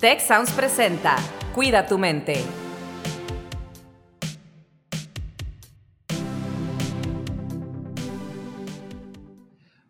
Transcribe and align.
Tech 0.00 0.20
Sounds 0.20 0.52
presenta 0.52 1.16
Cuida 1.56 1.84
tu 1.84 1.98
mente. 1.98 2.36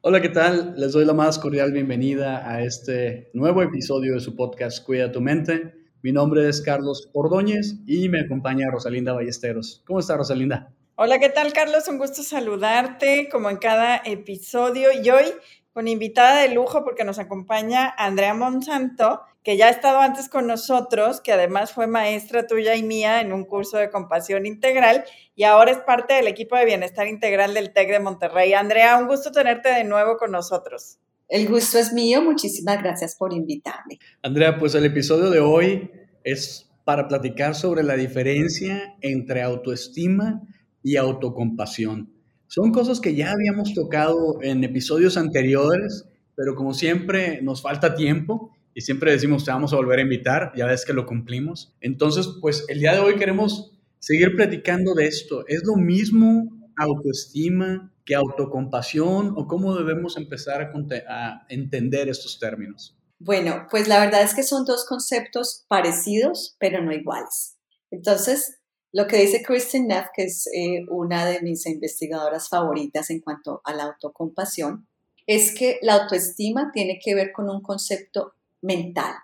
Hola, 0.01 0.23
¿qué 0.23 0.31
tal? 0.31 0.73
Les 0.79 0.93
doy 0.93 1.05
la 1.05 1.13
más 1.13 1.39
cordial 1.39 1.73
bienvenida 1.73 2.51
a 2.51 2.63
este 2.63 3.29
nuevo 3.35 3.61
episodio 3.61 4.15
de 4.15 4.21
su 4.21 4.35
podcast 4.35 4.82
Cuida 4.82 5.12
tu 5.12 5.21
mente. 5.21 5.75
Mi 6.00 6.11
nombre 6.11 6.48
es 6.48 6.62
Carlos 6.62 7.11
Ordóñez 7.12 7.75
y 7.86 8.09
me 8.09 8.20
acompaña 8.20 8.70
Rosalinda 8.70 9.12
Ballesteros. 9.12 9.82
¿Cómo 9.86 10.00
está 10.00 10.16
Rosalinda? 10.16 10.72
Hola, 10.95 11.18
¿qué 11.18 11.29
tal 11.29 11.52
Carlos? 11.52 11.86
Un 11.86 11.98
gusto 11.98 12.22
saludarte 12.22 13.29
como 13.30 13.50
en 13.50 13.59
cada 13.59 13.98
episodio 13.98 14.88
y 15.04 15.11
hoy 15.11 15.27
con 15.75 15.86
invitada 15.86 16.40
de 16.40 16.48
lujo 16.54 16.82
porque 16.82 17.04
nos 17.04 17.18
acompaña 17.18 17.95
Andrea 17.96 18.34
Monsanto, 18.34 19.20
que 19.49 19.57
ya 19.57 19.69
ha 19.69 19.71
estado 19.71 20.01
antes 20.01 20.29
con 20.29 20.46
nosotros, 20.46 21.22
que 21.22 21.32
además 21.32 21.72
fue 21.72 21.86
maestra 21.86 22.46
tuya 22.46 22.77
y 22.77 22.82
mía 22.82 23.22
en 23.22 23.32
un 23.32 23.46
curso 23.46 23.79
de 23.79 23.89
compasión 23.89 24.45
integral 24.45 25.05
y 25.35 25.45
ahora 25.45 25.71
es 25.71 25.79
parte 25.79 26.13
del 26.13 26.27
equipo 26.27 26.55
de 26.55 26.67
bienestar 26.67 27.07
integral 27.07 27.55
del 27.55 27.72
TEC 27.72 27.93
de 27.93 27.99
Monterrey. 27.99 28.53
Andrea, 28.53 28.99
un 28.99 29.07
gusto 29.07 29.32
tenerte 29.32 29.71
de 29.71 29.85
nuevo 29.85 30.19
con 30.19 30.32
nosotros. 30.32 30.99
El 31.29 31.49
gusto 31.49 31.79
es 31.79 31.95
mío, 31.95 32.20
muchísimas 32.20 32.83
gracias 32.83 33.17
por 33.17 33.33
invitarme. 33.33 33.98
Andrea, 34.22 34.58
pues 34.58 34.75
el 34.75 34.84
episodio 34.84 35.31
de 35.31 35.41
hoy 35.41 35.91
es 36.25 36.70
para 36.84 37.08
platicar 37.08 37.55
sobre 37.55 37.83
la 37.83 37.97
diferencia 37.97 38.97
entre 39.00 39.41
autoestima 39.41 40.42
y 40.83 40.97
autocompasión. 40.97 42.12
Son 42.48 42.70
cosas 42.70 43.00
que 43.00 43.14
ya 43.14 43.33
habíamos 43.33 43.72
tocado 43.72 44.42
en 44.42 44.62
episodios 44.62 45.17
anteriores, 45.17 46.05
pero 46.36 46.55
como 46.55 46.75
siempre 46.75 47.41
nos 47.41 47.62
falta 47.62 47.94
tiempo 47.94 48.53
y 48.78 48.81
siempre 48.81 49.11
decimos 49.11 49.45
te 49.45 49.50
vamos 49.50 49.73
a 49.73 49.77
volver 49.77 49.98
a 49.98 50.03
invitar, 50.03 50.53
ya 50.55 50.64
ves 50.67 50.84
que 50.84 50.92
lo 50.92 51.05
cumplimos. 51.05 51.75
Entonces, 51.81 52.28
pues 52.41 52.64
el 52.69 52.78
día 52.78 52.92
de 52.92 53.00
hoy 53.00 53.16
queremos 53.16 53.72
seguir 53.98 54.36
platicando 54.36 54.94
de 54.94 55.08
esto. 55.08 55.44
¿Es 55.48 55.64
lo 55.64 55.75
mismo 55.75 56.48
autoestima 56.77 57.92
que 58.05 58.14
autocompasión 58.14 59.34
o 59.36 59.48
cómo 59.48 59.75
debemos 59.75 60.17
empezar 60.17 60.62
a, 60.62 61.47
entender 61.48 62.08
estos 62.08 62.39
términos? 62.39 62.97
Bueno, 63.19 63.67
pues 63.69 63.89
la 63.89 63.98
verdad 63.98 64.22
es 64.22 64.33
que 64.33 64.44
son 64.44 64.64
dos 64.64 64.86
conceptos 64.86 65.64
parecidos, 65.67 66.55
pero 66.61 66.80
no 66.80 66.92
iguales. 66.92 67.56
Entonces, 67.91 68.61
lo 68.92 69.08
que 69.08 69.17
dice 69.17 69.42
Kristen 69.42 69.89
Neff, 69.89 70.06
que 70.14 70.22
es 70.22 70.48
eh, 70.55 70.86
una 70.89 71.27
de 71.27 71.42
mis 71.42 71.67
investigadoras 71.67 72.48
favoritas 72.48 73.11
en 73.11 73.22
cuanto 73.22 73.61
a 73.64 73.74
la 73.74 73.86
autocompasión, 73.86 74.86
es 75.27 75.52
que 75.52 75.80
la 75.83 75.95
autoestima 75.95 76.70
tiene 76.72 77.00
que 77.05 77.17
ver 77.17 77.33
con 77.33 77.50
un 77.50 77.61
concepto 77.61 78.34
mental. 78.61 79.14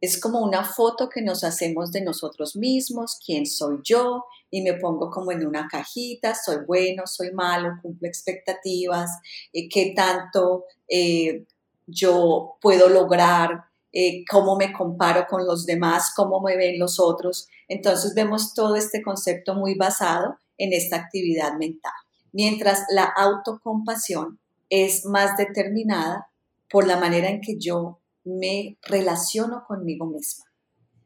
Es 0.00 0.20
como 0.20 0.40
una 0.40 0.64
foto 0.64 1.08
que 1.08 1.22
nos 1.22 1.42
hacemos 1.42 1.90
de 1.90 2.02
nosotros 2.02 2.54
mismos, 2.54 3.18
quién 3.24 3.46
soy 3.46 3.80
yo, 3.82 4.24
y 4.50 4.62
me 4.62 4.74
pongo 4.74 5.10
como 5.10 5.32
en 5.32 5.44
una 5.46 5.66
cajita, 5.66 6.34
soy 6.34 6.58
bueno, 6.66 7.02
soy 7.06 7.32
malo, 7.32 7.78
cumplo 7.82 8.06
expectativas, 8.06 9.10
eh, 9.52 9.68
qué 9.68 9.92
tanto 9.96 10.64
eh, 10.88 11.44
yo 11.86 12.56
puedo 12.60 12.88
lograr, 12.88 13.64
eh, 13.92 14.24
cómo 14.30 14.56
me 14.56 14.72
comparo 14.72 15.26
con 15.28 15.46
los 15.46 15.66
demás, 15.66 16.12
cómo 16.14 16.40
me 16.40 16.56
ven 16.56 16.78
los 16.78 17.00
otros. 17.00 17.48
Entonces 17.66 18.14
vemos 18.14 18.54
todo 18.54 18.76
este 18.76 19.02
concepto 19.02 19.54
muy 19.54 19.74
basado 19.74 20.38
en 20.58 20.72
esta 20.72 20.96
actividad 20.96 21.54
mental. 21.54 21.92
Mientras 22.32 22.84
la 22.90 23.04
autocompasión 23.04 24.38
es 24.70 25.04
más 25.06 25.36
determinada 25.36 26.28
por 26.70 26.86
la 26.86 26.98
manera 26.98 27.30
en 27.30 27.40
que 27.40 27.58
yo 27.58 27.98
me 28.28 28.78
relaciono 28.82 29.64
conmigo 29.66 30.06
misma. 30.06 30.44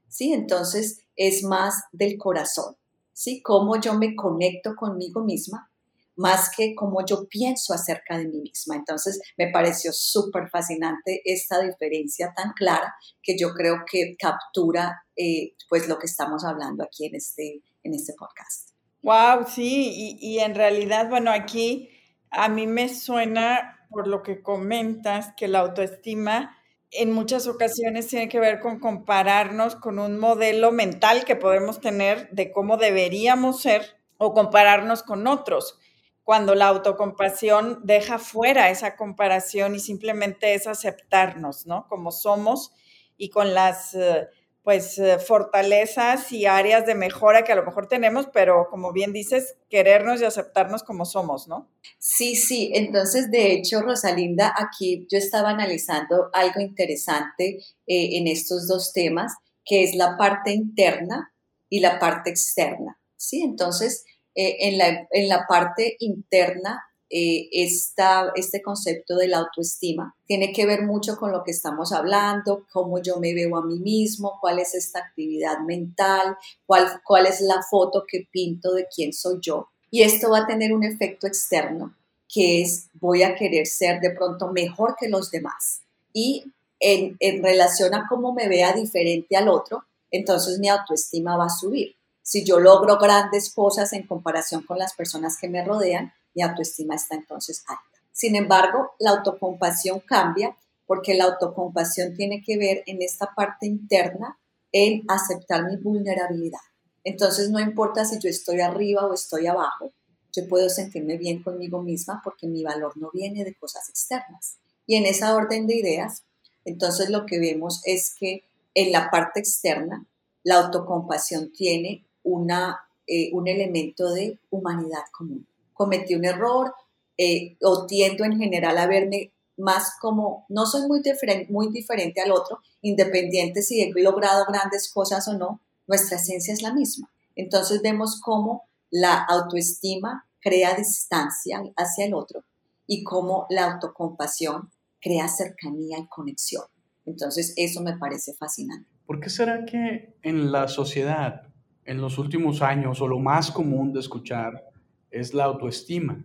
¿Sí? 0.09 0.33
Entonces 0.33 0.99
es 1.17 1.43
más 1.43 1.85
del 1.93 2.19
corazón. 2.19 2.77
¿Sí? 3.13 3.43
Cómo 3.43 3.81
yo 3.81 3.95
me 3.95 4.17
conecto 4.17 4.75
conmigo 4.75 5.23
misma 5.23 5.73
más 6.17 6.51
que 6.55 6.75
como 6.75 7.05
yo 7.05 7.27
pienso 7.29 7.73
acerca 7.73 8.19
de 8.19 8.27
mí 8.27 8.41
misma. 8.41 8.77
Entonces, 8.77 9.21
me 9.37 9.51
pareció 9.51 9.93
súper 9.93 10.49
fascinante 10.51 11.23
esta 11.25 11.61
diferencia 11.61 12.33
tan 12.35 12.53
clara 12.53 12.95
que 13.23 13.37
yo 13.39 13.53
creo 13.55 13.85
que 13.91 14.17
captura 14.19 15.05
eh, 15.17 15.55
pues 15.69 15.89
lo 15.89 15.99
que 15.99 16.07
estamos 16.07 16.45
hablando 16.45 16.85
aquí 16.85 17.07
en 17.07 17.15
este, 17.15 17.63
en 17.83 17.95
este 17.95 18.15
podcast. 18.19 18.71
Wow, 19.03 19.47
sí, 19.49 19.91
y, 19.95 20.19
y 20.21 20.39
en 20.41 20.55
realidad, 20.55 21.09
bueno, 21.09 21.31
aquí 21.33 21.91
a 22.31 22.49
mí 22.49 22.67
me 22.67 22.89
suena 22.89 23.87
por 23.91 24.07
lo 24.07 24.23
que 24.23 24.43
comentas 24.43 25.33
que 25.37 25.49
la 25.49 25.61
autoestima 25.61 26.57
en 26.93 27.11
muchas 27.11 27.47
ocasiones 27.47 28.09
tiene 28.09 28.29
que 28.29 28.39
ver 28.39 28.61
con 28.61 28.79
compararnos 28.79 29.77
con 29.77 29.99
un 29.99 30.19
modelo 30.19 30.73
mental 30.73 31.25
que 31.25 31.37
podemos 31.37 31.81
tener 31.81 32.29
de 32.31 32.53
cómo 32.53 32.77
deberíamos 32.77 33.63
ser 33.63 33.97
o 34.19 34.35
compararnos 34.35 35.03
con 35.03 35.27
otros 35.27 35.79
cuando 36.23 36.55
la 36.55 36.69
autocompasión 36.69 37.81
deja 37.83 38.19
fuera 38.19 38.71
esa 38.71 38.97
comparación 38.97 39.75
y 39.75 39.81
simplemente 39.81 40.55
es 40.55 40.67
aceptarnos, 40.67 41.67
¿no? 41.67 41.89
Como 41.89 42.13
somos 42.13 42.73
y 43.17 43.31
con 43.31 43.55
las, 43.55 43.95
eh, 43.95 44.29
pues, 44.63 44.99
eh, 44.99 45.19
fortalezas 45.19 46.31
y 46.33 46.47
áreas 46.47 46.87
de 46.87 46.95
mejora 46.95 47.43
que 47.43 47.53
a 47.53 47.57
lo 47.57 47.65
mejor 47.65 47.89
tenemos, 47.89 48.29
pero 48.33 48.69
como 48.71 48.93
bien 48.93 49.13
dices, 49.13 49.57
querernos 49.69 50.21
y 50.21 50.25
aceptarnos 50.25 50.85
como 50.85 51.05
somos, 51.05 51.49
¿no? 51.49 51.69
Sí, 51.99 52.37
sí. 52.37 52.71
Entonces, 52.75 53.31
de 53.31 53.53
hecho, 53.53 53.83
Rosalinda, 53.83 54.55
aquí 54.57 55.07
yo 55.11 55.19
estaba 55.19 55.51
analizando 55.51 56.31
algo 56.33 56.61
interesante 56.61 57.59
eh, 57.87 58.17
en 58.19 58.29
estos 58.29 58.69
dos 58.69 58.93
temas, 58.93 59.35
que 59.65 59.83
es 59.83 59.95
la 59.97 60.17
parte 60.17 60.53
interna 60.53 61.33
y 61.69 61.81
la 61.81 61.99
parte 61.99 62.31
externa, 62.31 63.01
¿sí? 63.17 63.43
Entonces, 63.43 64.05
eh, 64.35 64.69
en, 64.69 64.79
la, 64.79 65.09
en, 65.11 65.29
la, 65.29 65.47
parte 65.47 65.97
interna, 65.99 66.83
eh, 67.15 67.51
este 67.53 68.63
concepto 68.63 69.17
de 69.17 69.29
la 69.29 69.41
autoestima 69.41 70.17
tiene 70.25 70.51
que 70.51 70.65
ver 70.65 70.87
mucho 70.87 71.19
con 71.19 71.31
lo 71.31 71.45
que 71.45 71.51
estamos 71.51 71.93
hablando, 71.93 72.65
cómo 72.73 73.03
yo 73.03 73.21
me 73.21 73.35
veo 73.35 73.55
a 73.59 73.67
mí 73.67 73.79
mismo, 73.81 74.39
cuál 74.41 74.59
es 74.59 74.75
esta 74.75 75.01
actividad 75.01 75.59
mental, 75.59 76.39
cuál, 76.65 77.03
cuál 77.05 77.27
es 77.27 77.43
la 77.43 77.63
foto 77.71 78.05
que 78.09 78.27
pinto 78.31 78.73
de 78.73 78.87
quién 78.87 79.13
soy 79.13 79.41
yo. 79.43 79.69
Y 79.91 80.05
esto 80.05 80.31
va 80.31 80.39
a 80.39 80.47
tener 80.47 80.73
un 80.73 80.85
efecto 80.85 81.27
externo, 81.27 81.95
que 82.33 82.63
es 82.63 82.89
voy 82.95 83.25
a 83.25 83.35
querer 83.35 83.67
ser 83.67 84.01
de 84.01 84.13
pronto 84.13 84.51
mejor 84.51 84.97
que 84.99 85.11
los 85.11 85.31
demás. 85.31 85.83
Y 86.15 86.51
en, 86.81 87.19
en 87.21 87.43
relación 87.43 87.95
a 87.95 88.07
cómo 88.09 88.33
me 88.33 88.49
vea 88.49 88.73
diferente 88.73 89.37
al 89.37 89.51
otro, 89.51 89.85
entonces 90.11 90.59
mi 90.59 90.71
autoestima 90.71 91.37
va 91.37 91.45
a 91.45 91.51
subir. 91.51 91.95
Si 92.23 92.43
yo 92.43 92.59
logro 92.59 92.97
grandes 92.97 93.53
cosas 93.53 93.93
en 93.93 94.07
comparación 94.07 94.63
con 94.63 94.79
las 94.79 94.95
personas 94.95 95.37
que 95.37 95.51
me 95.51 95.63
rodean, 95.63 96.15
mi 96.35 96.43
autoestima 96.43 96.95
está 96.95 97.15
entonces 97.15 97.65
alta. 97.67 97.83
Sin 98.13 98.37
embargo, 98.37 98.93
la 98.99 99.11
autocompasión 99.11 100.01
cambia 100.01 100.57
porque 100.87 101.15
la 101.15 101.25
autocompasión 101.25 102.15
tiene 102.15 102.43
que 102.45 102.59
ver 102.59 102.83
en 102.87 103.03
esta 103.03 103.35
parte 103.35 103.67
interna 103.67 104.39
en 104.73 105.05
aceptar 105.09 105.65
mi 105.65 105.77
vulnerabilidad. 105.77 106.61
Entonces 107.05 107.51
no 107.51 107.59
importa 107.61 108.05
si 108.05 108.19
yo 108.19 108.29
estoy 108.29 108.61
arriba 108.61 109.07
o 109.07 109.15
estoy 109.15 109.47
abajo, 109.47 109.93
yo 110.35 110.49
puedo 110.49 110.69
sentirme 110.69 111.19
bien 111.19 111.43
conmigo 111.43 111.83
misma 111.83 112.21
porque 112.25 112.47
mi 112.47 112.63
valor 112.63 112.97
no 112.97 113.11
viene 113.13 113.45
de 113.45 113.55
cosas 113.55 113.89
externas. 113.89 114.59
Y 114.87 114.97
en 114.97 115.07
esa 115.07 115.35
orden 115.35 115.67
de 115.67 115.77
ideas, 115.77 116.25
entonces 116.65 117.11
lo 117.11 117.27
que 117.27 117.39
vemos 117.39 117.83
es 117.85 118.15
que 118.19 118.45
en 118.75 118.93
la 118.93 119.11
parte 119.11 119.41
externa, 119.41 120.07
la 120.43 120.57
autocompasión 120.57 121.53
tiene 121.53 122.07
una, 122.23 122.81
eh, 123.07 123.31
un 123.33 123.47
elemento 123.47 124.13
de 124.13 124.39
humanidad 124.51 125.05
común. 125.13 125.47
Cometí 125.73 126.15
un 126.15 126.25
error 126.25 126.75
eh, 127.17 127.57
o 127.63 127.87
tiendo 127.87 128.25
en 128.25 128.39
general 128.39 128.79
a 128.79 128.87
verme 128.87 129.33
más 129.57 129.97
como, 130.01 130.47
no 130.49 130.67
soy 130.67 130.89
muy, 130.89 131.03
diferente, 131.03 131.53
muy 131.53 131.71
diferente 131.71 132.21
al 132.21 132.33
otro, 132.33 132.61
independiente 132.81 133.63
si 133.63 133.83
he 133.83 133.93
logrado 133.95 134.47
grandes 134.47 134.91
cosas 134.93 135.29
o 135.29 135.35
no, 135.35 135.61
nuestra 135.87 136.17
esencia 136.17 136.55
es 136.55 136.63
la 136.63 136.73
misma. 136.73 137.11
Entonces 137.37 137.83
vemos 137.83 138.21
cómo 138.21 138.65
la 138.91 139.23
autoestima 139.25 140.27
crea 140.41 140.75
distancia 140.75 141.63
hacia 141.77 142.07
el 142.07 142.15
otro 142.15 142.45
y 142.87 143.05
cómo 143.05 143.47
la 143.51 143.73
autocompasión 143.73 144.71
crea 145.01 145.29
cercanía 145.29 145.99
y 145.99 146.07
conexión. 146.09 146.65
Entonces 147.05 147.53
eso 147.57 147.83
me 147.83 147.97
parece 147.97 148.35
fascinante. 148.35 148.89
¿Por 149.07 149.21
qué 149.21 149.31
será 149.31 149.65
que 149.65 150.15
en 150.23 150.51
la 150.51 150.69
sociedad 150.69 151.53
en 151.85 152.01
los 152.01 152.19
últimos 152.19 152.63
años, 152.63 153.01
o 153.01 153.09
lo 153.09 153.19
más 153.19 153.51
común 153.51 153.93
de 153.93 154.01
escuchar, 154.01 154.72
es 155.13 155.35
la 155.35 155.45
autoestima 155.45 156.25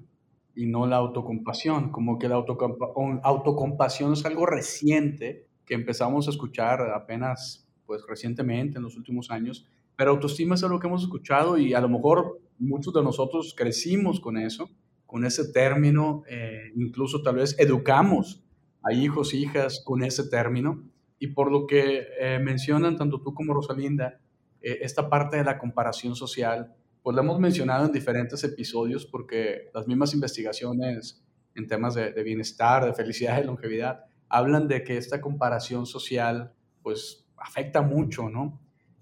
y 0.56 0.66
no 0.66 0.88
la 0.88 0.95
autocompasión. 0.95 1.92
Como 1.92 2.18
que 2.18 2.28
la 2.28 2.36
autocompasión 2.36 4.13
es 4.13 4.25
algo 4.25 4.45
reciente 4.45 5.48
que 5.66 5.75
empezamos 5.75 6.28
a 6.28 6.31
escuchar 6.31 6.81
apenas 6.92 7.69
pues 7.86 8.01
recientemente 8.07 8.78
en 8.78 8.84
los 8.84 8.98
últimos 8.98 9.30
años, 9.30 9.68
pero 9.95 10.12
autoestima 10.12 10.56
es 10.56 10.63
algo 10.63 10.80
que 10.80 10.88
hemos 10.88 11.04
escuchado 11.04 11.57
y 11.57 11.74
a 11.74 11.81
lo 11.81 11.89
mejor 11.89 12.39
muchos 12.57 12.94
de 12.94 13.04
nosotros 13.04 13.54
crecimos 13.57 14.19
con 14.19 14.38
eso, 14.38 14.69
con 15.06 15.25
ese 15.25 15.51
término, 15.51 16.24
eh, 16.30 16.72
incluso 16.75 17.22
tal 17.22 17.36
vez 17.36 17.57
educamos 17.60 18.44
a 18.83 18.94
hijos, 18.94 19.33
hijas 19.33 19.81
con 19.86 20.04
ese 20.04 20.28
término, 20.28 20.83
y 21.19 21.28
por 21.28 21.51
lo 21.51 21.66
que 21.66 22.04
eh, 22.19 22.40
mencionan 22.40 22.98
tanto 22.98 23.22
tú 23.22 23.33
como 23.33 23.54
Rosalinda, 23.54 24.19
eh, 24.62 24.80
esta 24.81 25.10
parte 25.10 25.38
de 25.38 25.44
la 25.44 25.57
comparación 25.57 26.16
social, 26.16 26.75
pues 27.07 27.15
lo 27.15 27.21
hemos 27.21 27.39
mencionado 27.39 27.86
en 27.86 27.94
diferentes 27.94 28.44
episodios 28.44 29.06
porque 29.06 29.69
las 29.74 29.88
mismas 29.88 30.13
investigaciones 30.13 31.24
en 31.56 31.65
temas 31.65 31.95
de, 31.95 32.12
bienestar, 32.21 32.83
de 32.83 32.94
felicidad, 32.94 33.38
de 33.38 33.45
longevidad, 33.45 34.04
hablan 34.27 34.68
de 34.68 34.83
que 34.83 34.98
esta 34.98 35.21
comparación 35.21 35.86
social 35.86 36.51
pues 36.83 37.25
afecta 37.38 37.81
mucho, 37.81 38.27
¿no? 38.27 38.59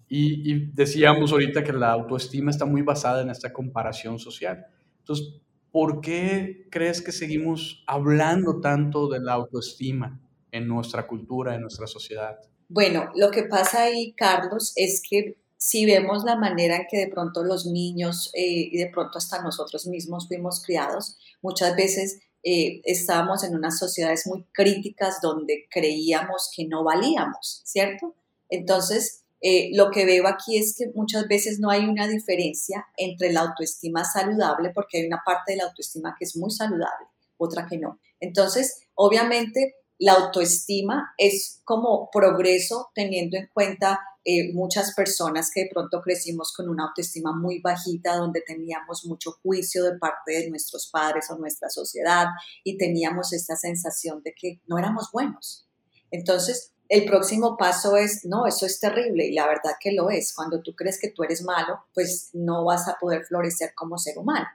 Y, 0.07 0.51
y, 0.51 0.71
decíamos 0.71 1.31
ahorita 1.31 1.63
que 1.63 1.73
la 1.73 1.93
autoestima 1.93 2.51
está 2.51 2.65
muy 2.65 2.83
basada 2.83 3.23
en 3.23 3.31
esta 3.31 3.51
comparación 3.51 4.19
social. 4.19 4.67
Entonces, 4.99 5.41
¿por 5.71 5.99
qué 5.99 6.67
crees 6.69 7.01
que 7.01 7.11
seguimos 7.11 7.83
hablando 7.87 8.61
tanto 8.61 9.07
de 9.07 9.19
la 9.19 9.33
autoestima 9.33 10.21
en 10.51 10.67
nuestra 10.67 11.07
cultura, 11.07 11.55
en 11.55 11.61
nuestra 11.61 11.87
sociedad? 11.87 12.37
Bueno, 12.69 13.09
lo 13.15 13.31
que 13.31 13.45
pasa 13.45 13.85
ahí, 13.85 14.13
Carlos, 14.13 14.73
es 14.75 15.01
que 15.09 15.37
si 15.65 15.83
vemos 15.88 16.23
la 16.23 16.35
manera 16.35 16.75
en 16.75 16.85
que 16.88 16.97
de 17.00 17.07
pronto 17.07 17.44
los 17.44 17.65
niños 17.65 18.29
eh, 18.35 18.69
y 18.71 18.77
de 18.77 18.85
pronto 18.85 19.17
hasta 19.17 19.41
nosotros 19.41 19.88
mismos 19.88 20.27
fuimos 20.27 20.62
criados, 20.62 21.17
muchas 21.41 21.75
veces 21.75 22.19
eh, 22.44 22.81
estábamos 22.83 23.44
en 23.44 23.56
unas 23.56 23.79
sociedades 23.79 24.27
muy 24.27 24.45
críticas 24.53 25.21
donde 25.23 25.65
creíamos 25.71 26.51
que 26.56 26.67
no 26.67 26.83
valíamos, 26.83 27.63
¿cierto? 27.65 28.13
Entonces, 28.47 29.23
eh, 29.41 29.71
lo 29.73 29.89
que 29.89 30.06
veo 30.06 30.27
aquí 30.27 30.56
es 30.59 30.75
que 30.77 30.91
muchas 30.94 31.27
veces 31.27 31.59
no 31.59 31.71
hay 31.71 31.85
una 31.85 32.07
diferencia 32.07 32.85
entre 32.95 33.33
la 33.33 33.39
autoestima 33.39 34.03
saludable, 34.06 34.69
porque 34.69 35.00
hay 35.00 35.07
una 35.07 35.23
parte 35.25 35.53
de 35.53 35.57
la 35.57 35.63
autoestima 35.63 36.15
que 36.15 36.25
es 36.25 36.38
muy 36.38 36.51
saludable, 36.51 37.07
otra 37.38 37.65
que 37.65 37.79
no. 37.79 38.00
Entonces, 38.19 38.83
obviamente, 38.94 39.73
la 39.97 40.13
autoestima 40.13 41.13
es 41.18 41.62
como 41.63 42.09
progreso 42.12 42.89
teniendo 42.94 43.38
en 43.38 43.50
cuenta 43.53 44.00
eh, 44.27 44.51
muchas 44.53 44.94
personas 44.94 45.51
que 45.53 45.63
de 45.63 45.69
pronto 45.71 46.01
crecimos 46.01 46.51
con 46.51 46.68
una 46.68 46.88
autoestima 46.88 47.31
muy 47.31 47.62
bajita, 47.62 48.18
donde 48.18 48.42
teníamos 48.42 49.06
mucho 49.06 49.33
juicio 49.44 49.83
de 49.83 49.97
parte 50.00 50.33
de 50.33 50.50
nuestros 50.50 50.89
padres 50.92 51.30
o 51.30 51.38
nuestra 51.38 51.69
sociedad 51.69 52.27
y 52.63 52.77
teníamos 52.77 53.33
esta 53.33 53.56
sensación 53.56 54.21
de 54.24 54.33
que 54.33 54.62
no 54.65 54.80
éramos 54.80 55.12
buenos. 55.12 55.68
Entonces, 56.12 56.74
el 56.89 57.06
próximo 57.06 57.56
paso 57.57 57.98
es, 57.98 58.25
no, 58.25 58.48
eso 58.48 58.65
es 58.65 58.80
terrible 58.80 59.25
y 59.25 59.33
la 59.33 59.48
verdad 59.48 59.74
que 59.80 59.91
lo 59.91 60.09
es. 60.09 60.33
Cuando 60.33 60.62
tú 60.62 60.75
crees 60.75 61.00
que 61.00 61.12
tú 61.12 61.24
eres 61.24 61.44
malo, 61.44 61.86
pues 61.94 62.30
no 62.33 62.65
vas 62.65 62.88
a 62.88 62.98
poder 63.00 63.25
florecer 63.25 63.74
como 63.75 63.98
ser 63.98 64.18
humano. 64.18 64.48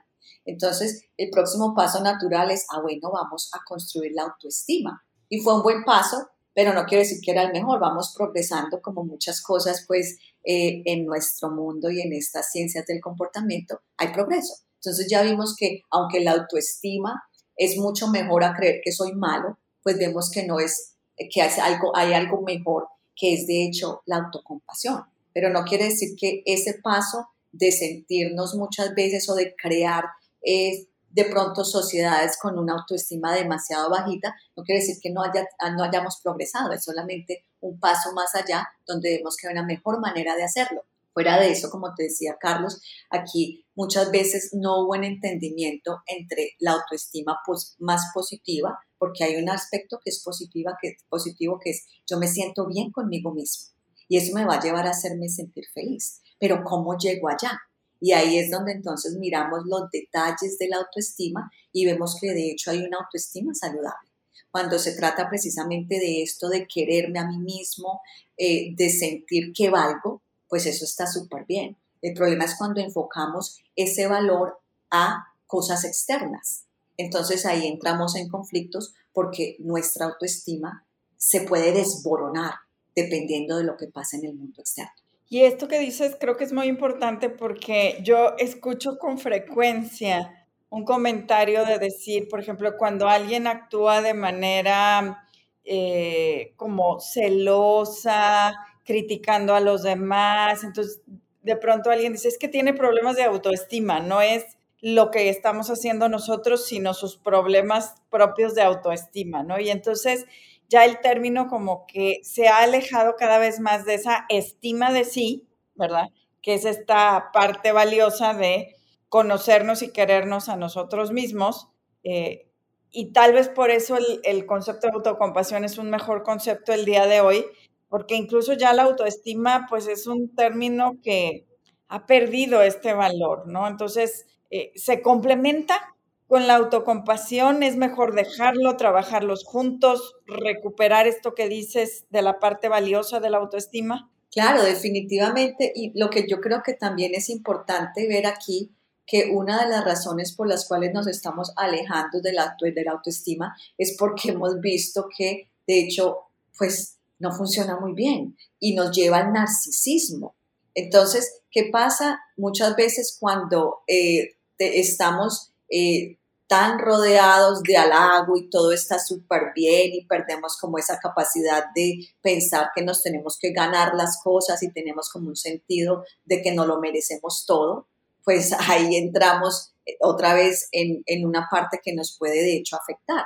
Entonces, 0.45 1.05
el 1.17 1.29
próximo 1.29 1.73
paso 1.75 2.01
natural 2.01 2.51
es, 2.51 2.65
ah, 2.71 2.81
bueno, 2.81 3.11
vamos 3.11 3.49
a 3.53 3.59
construir 3.65 4.13
la 4.13 4.23
autoestima. 4.23 5.03
Y 5.31 5.39
fue 5.39 5.55
un 5.55 5.63
buen 5.63 5.85
paso, 5.85 6.27
pero 6.53 6.73
no 6.73 6.83
quiere 6.83 7.05
decir 7.05 7.19
que 7.23 7.31
era 7.31 7.43
el 7.43 7.53
mejor. 7.53 7.79
Vamos 7.79 8.13
progresando 8.13 8.81
como 8.81 9.05
muchas 9.05 9.41
cosas, 9.41 9.85
pues, 9.87 10.17
eh, 10.43 10.81
en 10.85 11.05
nuestro 11.05 11.49
mundo 11.49 11.89
y 11.89 12.01
en 12.01 12.11
estas 12.11 12.51
ciencias 12.51 12.85
del 12.85 12.99
comportamiento 12.99 13.79
hay 13.95 14.09
progreso. 14.09 14.55
Entonces 14.75 15.07
ya 15.09 15.21
vimos 15.21 15.55
que 15.55 15.83
aunque 15.89 16.19
la 16.19 16.33
autoestima 16.33 17.23
es 17.55 17.77
mucho 17.77 18.09
mejor 18.09 18.43
a 18.43 18.53
creer 18.53 18.81
que 18.83 18.91
soy 18.91 19.13
malo, 19.13 19.57
pues 19.83 19.97
vemos 19.97 20.29
que 20.29 20.45
no 20.45 20.59
es 20.59 20.97
que 21.15 21.41
hay 21.41 21.51
algo, 21.61 21.95
hay 21.95 22.11
algo 22.11 22.41
mejor, 22.41 22.87
que 23.15 23.35
es 23.35 23.47
de 23.47 23.65
hecho 23.65 24.01
la 24.05 24.17
autocompasión. 24.17 25.03
Pero 25.33 25.49
no 25.49 25.63
quiere 25.63 25.85
decir 25.85 26.09
que 26.17 26.43
ese 26.45 26.73
paso 26.83 27.29
de 27.53 27.71
sentirnos 27.71 28.55
muchas 28.55 28.93
veces 28.95 29.29
o 29.29 29.35
de 29.35 29.55
crear 29.55 30.03
eh, 30.45 30.87
de 31.13 31.25
pronto 31.25 31.63
sociedades 31.63 32.37
con 32.41 32.57
una 32.57 32.73
autoestima 32.73 33.33
demasiado 33.33 33.89
bajita, 33.89 34.35
no 34.55 34.63
quiere 34.63 34.81
decir 34.81 34.97
que 35.01 35.11
no, 35.11 35.23
haya, 35.23 35.45
no 35.75 35.83
hayamos 35.83 36.19
progresado, 36.23 36.71
es 36.71 36.83
solamente 36.83 37.45
un 37.59 37.79
paso 37.79 38.13
más 38.13 38.33
allá 38.35 38.67
donde 38.85 39.17
vemos 39.17 39.35
que 39.35 39.47
hay 39.47 39.53
una 39.53 39.65
mejor 39.65 39.99
manera 39.99 40.35
de 40.35 40.43
hacerlo. 40.43 40.83
Fuera 41.13 41.37
de 41.37 41.51
eso, 41.51 41.69
como 41.69 41.93
te 41.93 42.03
decía 42.03 42.37
Carlos, 42.39 42.81
aquí 43.09 43.65
muchas 43.75 44.11
veces 44.11 44.51
no 44.53 44.81
hubo 44.83 44.93
un 44.93 45.03
entendimiento 45.03 46.01
entre 46.05 46.51
la 46.59 46.71
autoestima 46.71 47.37
más 47.79 48.11
positiva, 48.13 48.79
porque 48.97 49.25
hay 49.25 49.35
un 49.35 49.49
aspecto 49.49 49.99
que 50.01 50.09
es 50.09 50.23
positiva, 50.23 50.77
que 50.81 50.95
positivo, 51.09 51.59
que 51.61 51.71
es 51.71 51.85
yo 52.09 52.17
me 52.17 52.27
siento 52.27 52.65
bien 52.65 52.91
conmigo 52.91 53.33
mismo 53.33 53.71
y 54.11 54.17
eso 54.17 54.35
me 54.35 54.43
va 54.43 54.55
a 54.55 54.61
llevar 54.61 54.87
a 54.87 54.89
hacerme 54.89 55.29
sentir 55.29 55.63
feliz. 55.73 56.21
Pero 56.37 56.65
¿cómo 56.65 56.97
llego 56.97 57.29
allá? 57.29 57.61
Y 58.01 58.13
ahí 58.13 58.39
es 58.39 58.49
donde 58.49 58.71
entonces 58.71 59.15
miramos 59.17 59.61
los 59.65 59.83
detalles 59.91 60.57
de 60.57 60.67
la 60.67 60.77
autoestima 60.77 61.51
y 61.71 61.85
vemos 61.85 62.17
que 62.19 62.33
de 62.33 62.49
hecho 62.49 62.71
hay 62.71 62.79
una 62.79 62.97
autoestima 62.97 63.53
saludable. 63.53 64.09
Cuando 64.49 64.79
se 64.79 64.95
trata 64.95 65.29
precisamente 65.29 65.99
de 65.99 66.23
esto 66.23 66.49
de 66.49 66.67
quererme 66.67 67.19
a 67.19 67.27
mí 67.27 67.37
mismo, 67.37 68.01
eh, 68.35 68.73
de 68.75 68.89
sentir 68.89 69.53
que 69.53 69.69
valgo, 69.69 70.23
pues 70.49 70.65
eso 70.65 70.83
está 70.83 71.05
súper 71.05 71.45
bien. 71.45 71.77
El 72.01 72.15
problema 72.15 72.45
es 72.45 72.55
cuando 72.57 72.81
enfocamos 72.81 73.61
ese 73.75 74.07
valor 74.07 74.59
a 74.89 75.27
cosas 75.45 75.85
externas. 75.85 76.65
Entonces 76.97 77.45
ahí 77.45 77.67
entramos 77.67 78.15
en 78.15 78.29
conflictos 78.29 78.95
porque 79.13 79.57
nuestra 79.59 80.07
autoestima 80.07 80.85
se 81.17 81.41
puede 81.41 81.71
desboronar 81.71 82.55
dependiendo 82.95 83.57
de 83.57 83.63
lo 83.63 83.77
que 83.77 83.87
pasa 83.87 84.17
en 84.17 84.25
el 84.25 84.33
mundo 84.33 84.59
externo. 84.59 84.91
Y 85.31 85.43
esto 85.43 85.69
que 85.69 85.79
dices 85.79 86.17
creo 86.19 86.35
que 86.35 86.43
es 86.43 86.51
muy 86.51 86.67
importante 86.67 87.29
porque 87.29 87.99
yo 88.03 88.35
escucho 88.37 88.99
con 88.99 89.17
frecuencia 89.17 90.45
un 90.69 90.83
comentario 90.83 91.63
de 91.63 91.79
decir, 91.79 92.27
por 92.27 92.41
ejemplo, 92.41 92.75
cuando 92.77 93.07
alguien 93.07 93.47
actúa 93.47 94.01
de 94.01 94.13
manera 94.13 95.25
eh, 95.63 96.51
como 96.57 96.99
celosa, 96.99 98.53
criticando 98.83 99.55
a 99.55 99.61
los 99.61 99.83
demás, 99.83 100.65
entonces 100.65 100.99
de 101.43 101.55
pronto 101.55 101.91
alguien 101.91 102.11
dice, 102.11 102.27
es 102.27 102.37
que 102.37 102.49
tiene 102.49 102.73
problemas 102.73 103.15
de 103.15 103.23
autoestima, 103.23 104.01
no 104.01 104.21
es 104.21 104.43
lo 104.81 105.11
que 105.11 105.29
estamos 105.29 105.69
haciendo 105.69 106.09
nosotros, 106.09 106.65
sino 106.65 106.93
sus 106.93 107.15
problemas 107.15 107.95
propios 108.09 108.53
de 108.53 108.63
autoestima, 108.63 109.43
¿no? 109.43 109.61
Y 109.61 109.69
entonces 109.69 110.25
ya 110.71 110.85
el 110.85 111.01
término 111.01 111.47
como 111.49 111.85
que 111.85 112.21
se 112.23 112.47
ha 112.47 112.59
alejado 112.59 113.15
cada 113.17 113.39
vez 113.39 113.59
más 113.59 113.83
de 113.83 113.95
esa 113.95 114.25
estima 114.29 114.93
de 114.93 115.03
sí, 115.03 115.45
¿verdad? 115.75 116.07
Que 116.41 116.53
es 116.53 116.63
esta 116.63 117.29
parte 117.33 117.73
valiosa 117.73 118.33
de 118.33 118.73
conocernos 119.09 119.81
y 119.81 119.91
querernos 119.91 120.47
a 120.47 120.55
nosotros 120.55 121.11
mismos. 121.11 121.67
Eh, 122.05 122.47
y 122.89 123.11
tal 123.11 123.33
vez 123.33 123.49
por 123.49 123.69
eso 123.69 123.97
el, 124.23 124.45
concepto 124.45 124.87
de 124.87 124.93
autocompasión 124.93 125.65
es 125.65 125.77
un 125.77 125.89
mejor 125.89 126.23
concepto 126.23 126.71
el 126.71 126.85
día 126.85 127.05
de 127.05 127.19
hoy, 127.19 127.45
porque 127.89 128.15
incluso 128.15 128.53
ya 128.53 128.73
la 128.73 128.83
autoestima, 128.83 129.65
pues 129.69 129.87
es 129.87 130.07
un 130.07 130.33
término 130.33 130.93
que 131.03 131.45
ha 131.89 132.05
perdido 132.05 132.61
este 132.61 132.93
valor, 132.93 133.45
¿no? 133.45 133.67
Entonces, 133.67 134.25
eh, 134.49 134.71
se 134.75 135.01
complementa 135.01 135.93
con 136.31 136.47
la 136.47 136.55
autocompasión, 136.55 137.61
es 137.61 137.75
mejor 137.75 138.15
dejarlo, 138.15 138.77
trabajarlos 138.77 139.43
juntos, 139.43 140.15
recuperar 140.25 141.05
esto 141.05 141.35
que 141.35 141.49
dices 141.49 142.05
de 142.09 142.21
la 142.21 142.39
parte 142.39 142.69
valiosa 142.69 143.19
de 143.19 143.29
la 143.29 143.39
autoestima. 143.39 144.09
Claro, 144.31 144.63
definitivamente. 144.63 145.73
Y 145.75 145.91
lo 145.99 146.09
que 146.09 146.25
yo 146.29 146.39
creo 146.39 146.63
que 146.63 146.73
también 146.73 147.15
es 147.15 147.27
importante 147.29 148.07
ver 148.07 148.27
aquí, 148.27 148.71
que 149.05 149.29
una 149.33 149.61
de 149.61 149.71
las 149.71 149.83
razones 149.83 150.31
por 150.31 150.47
las 150.47 150.65
cuales 150.65 150.93
nos 150.93 151.05
estamos 151.07 151.51
alejando 151.57 152.21
de 152.21 152.31
la, 152.31 152.55
de 152.61 152.81
la 152.81 152.93
autoestima 152.93 153.53
es 153.77 153.97
porque 153.99 154.31
hemos 154.31 154.61
visto 154.61 155.09
que, 155.13 155.49
de 155.67 155.81
hecho, 155.81 156.19
pues 156.57 156.95
no 157.19 157.33
funciona 157.33 157.77
muy 157.77 157.91
bien 157.91 158.37
y 158.57 158.73
nos 158.73 158.95
lleva 158.95 159.17
al 159.17 159.33
narcisismo. 159.33 160.33
Entonces, 160.75 161.41
¿qué 161.51 161.65
pasa 161.73 162.21
muchas 162.37 162.77
veces 162.77 163.17
cuando 163.19 163.81
eh, 163.85 164.37
estamos 164.57 165.51
eh, 165.69 166.19
tan 166.51 166.79
rodeados 166.79 167.63
de 167.63 167.77
halago 167.77 168.35
y 168.35 168.49
todo 168.49 168.73
está 168.73 168.99
súper 168.99 169.53
bien 169.55 169.93
y 169.93 170.05
perdemos 170.05 170.57
como 170.57 170.77
esa 170.77 170.99
capacidad 170.99 171.67
de 171.73 171.99
pensar 172.21 172.71
que 172.75 172.83
nos 172.83 173.01
tenemos 173.01 173.37
que 173.39 173.53
ganar 173.53 173.95
las 173.95 174.21
cosas 174.21 174.61
y 174.61 174.69
tenemos 174.69 175.09
como 175.09 175.29
un 175.29 175.37
sentido 175.37 176.03
de 176.25 176.41
que 176.41 176.51
no 176.51 176.65
lo 176.65 176.81
merecemos 176.81 177.45
todo, 177.47 177.87
pues 178.25 178.51
ahí 178.67 178.97
entramos 178.97 179.75
eh, 179.85 179.95
otra 180.01 180.33
vez 180.33 180.67
en, 180.73 181.03
en 181.05 181.25
una 181.25 181.47
parte 181.49 181.79
que 181.81 181.95
nos 181.95 182.17
puede 182.19 182.43
de 182.43 182.57
hecho 182.57 182.75
afectar. 182.75 183.23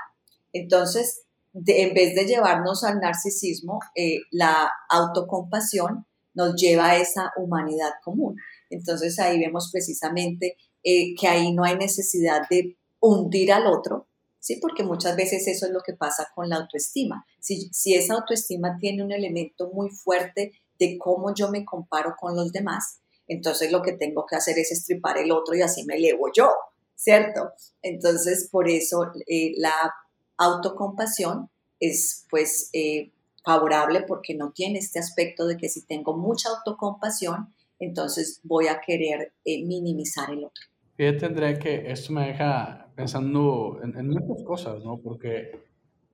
Entonces, 0.53 1.23
en 1.55 1.95
vez 1.95 2.13
de 2.13 2.25
llevarnos 2.25 2.83
al 2.83 2.99
narcisismo, 2.99 3.79
eh, 3.95 4.19
la 4.29 4.71
autocompasión 4.87 6.05
nos 6.35 6.53
lleva 6.61 6.91
a 6.91 6.97
esa 6.97 7.31
humanidad 7.37 7.93
común. 8.03 8.35
Entonces 8.69 9.17
ahí 9.17 9.39
vemos 9.39 9.71
precisamente 9.71 10.57
eh, 10.83 11.15
que 11.19 11.27
ahí 11.27 11.53
no 11.53 11.63
hay 11.63 11.75
necesidad 11.75 12.43
de 12.51 12.77
hundir 13.05 13.51
al 13.51 13.67
otro, 13.67 14.07
¿sí? 14.39 14.57
Porque 14.61 14.83
muchas 14.83 15.15
veces 15.15 15.47
eso 15.47 15.65
es 15.65 15.71
lo 15.71 15.81
que 15.81 15.93
pasa 15.93 16.27
con 16.33 16.49
la 16.49 16.57
autoestima. 16.57 17.25
Si, 17.39 17.69
si 17.73 17.95
esa 17.95 18.15
autoestima 18.15 18.77
tiene 18.79 19.03
un 19.03 19.11
elemento 19.11 19.69
muy 19.71 19.89
fuerte 19.89 20.51
de 20.79 20.97
cómo 20.97 21.33
yo 21.33 21.49
me 21.49 21.63
comparo 21.65 22.15
con 22.19 22.35
los 22.35 22.51
demás, 22.51 22.99
entonces 23.27 23.71
lo 23.71 23.81
que 23.81 23.93
tengo 23.93 24.25
que 24.25 24.35
hacer 24.35 24.57
es 24.59 24.71
estripar 24.71 25.17
el 25.17 25.31
otro 25.31 25.55
y 25.55 25.61
así 25.61 25.85
me 25.85 25.95
elevo 25.95 26.29
yo, 26.33 26.51
¿cierto? 26.95 27.51
Entonces, 27.81 28.49
por 28.51 28.69
eso 28.69 29.11
eh, 29.27 29.53
la 29.57 29.93
autocompasión 30.37 31.49
es 31.79 32.25
pues 32.29 32.69
eh, 32.73 33.11
favorable 33.43 34.01
porque 34.01 34.35
no 34.35 34.51
tiene 34.51 34.79
este 34.79 34.99
aspecto 34.99 35.45
de 35.47 35.57
que 35.57 35.69
si 35.69 35.81
tengo 35.85 36.15
mucha 36.15 36.49
autocompasión, 36.49 37.53
entonces 37.79 38.39
voy 38.43 38.67
a 38.67 38.79
querer 38.79 39.33
eh, 39.43 39.65
minimizar 39.65 40.31
el 40.31 40.45
otro. 40.45 40.63
Fíjate, 40.95 41.19
tendré 41.19 41.59
que 41.59 41.91
esto 41.91 42.13
me 42.13 42.27
deja 42.27 42.87
pensando 42.95 43.79
en, 43.83 44.09
muchas 44.09 44.43
cosas, 44.43 44.83
¿no? 44.83 44.97
Porque 44.97 45.59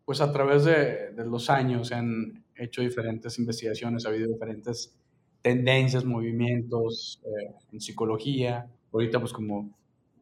pues 0.06 0.22
a 0.22 0.32
través 0.32 0.66
de, 0.66 1.12
de, 1.12 1.26
los 1.26 1.50
años 1.50 1.90
se 1.90 1.96
han 1.96 2.44
hecho 2.56 2.82
diferentes 2.82 3.38
investigaciones, 3.38 4.06
ha 4.06 4.10
habido 4.10 4.28
diferentes 4.28 4.98
tendencias, 5.42 6.04
movimientos 6.04 7.22
eh, 7.26 7.54
en 7.72 7.80
psicología. 7.80 8.68
Ahorita 8.92 9.20
pues 9.20 9.32
como 9.34 9.70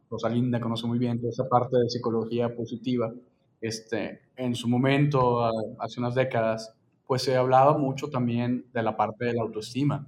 Rosalinda 0.10 0.60
conoce 0.60 0.88
muy 0.88 1.00
bien 1.00 1.20
toda 1.20 1.32
esa 1.32 1.48
parte 1.48 1.78
de 1.78 1.89
psicología 1.89 2.54
positiva, 2.54 3.13
este, 3.62 4.22
en 4.36 4.56
su 4.56 4.68
momento, 4.68 5.42
hace 5.80 6.00
unas 6.00 6.16
décadas, 6.16 6.74
pues 7.06 7.24
se 7.24 7.36
hablaba 7.36 7.78
mucho 7.78 8.10
también 8.10 8.66
de 8.74 8.84
la 8.84 8.96
parte 8.96 9.25
de 9.25 9.34
la 9.34 9.42
autoestima. 9.42 10.08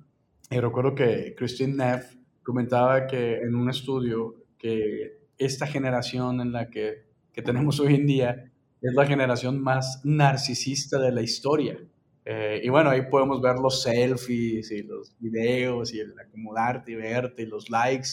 Y 0.49 0.59
recuerdo 0.59 0.95
que 0.95 1.35
Christine 1.37 1.73
Neff 1.73 2.15
comentaba 2.43 3.07
que 3.07 3.37
en 3.37 3.55
un 3.55 3.69
estudio 3.69 4.35
que 4.61 5.17
esta 5.39 5.65
generación 5.65 6.39
en 6.39 6.51
la 6.51 6.69
que, 6.69 7.05
que 7.33 7.41
tenemos 7.41 7.79
hoy 7.79 7.95
en 7.95 8.05
día 8.05 8.51
es 8.79 8.93
la 8.93 9.07
generación 9.07 9.59
más 9.59 10.01
narcisista 10.03 10.99
de 10.99 11.11
la 11.11 11.23
historia. 11.23 11.79
Eh, 12.25 12.61
y 12.63 12.69
bueno, 12.69 12.91
ahí 12.91 13.01
podemos 13.09 13.41
ver 13.41 13.55
los 13.55 13.81
selfies 13.81 14.69
y 14.71 14.83
los 14.83 15.15
videos 15.19 15.91
y 15.93 15.99
el 15.99 16.13
acomodarte 16.19 16.91
y 16.91 16.95
verte 16.95 17.41
y 17.41 17.45
los 17.47 17.71
likes. 17.71 18.09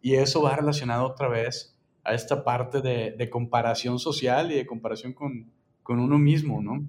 Y 0.00 0.14
eso 0.14 0.42
va 0.42 0.56
relacionado 0.56 1.06
otra 1.06 1.28
vez 1.28 1.78
a 2.02 2.14
esta 2.14 2.42
parte 2.42 2.80
de, 2.80 3.12
de 3.12 3.28
comparación 3.28 3.98
social 3.98 4.50
y 4.50 4.54
de 4.54 4.66
comparación 4.66 5.12
con, 5.12 5.52
con 5.82 6.00
uno 6.00 6.18
mismo, 6.18 6.62
¿no? 6.62 6.82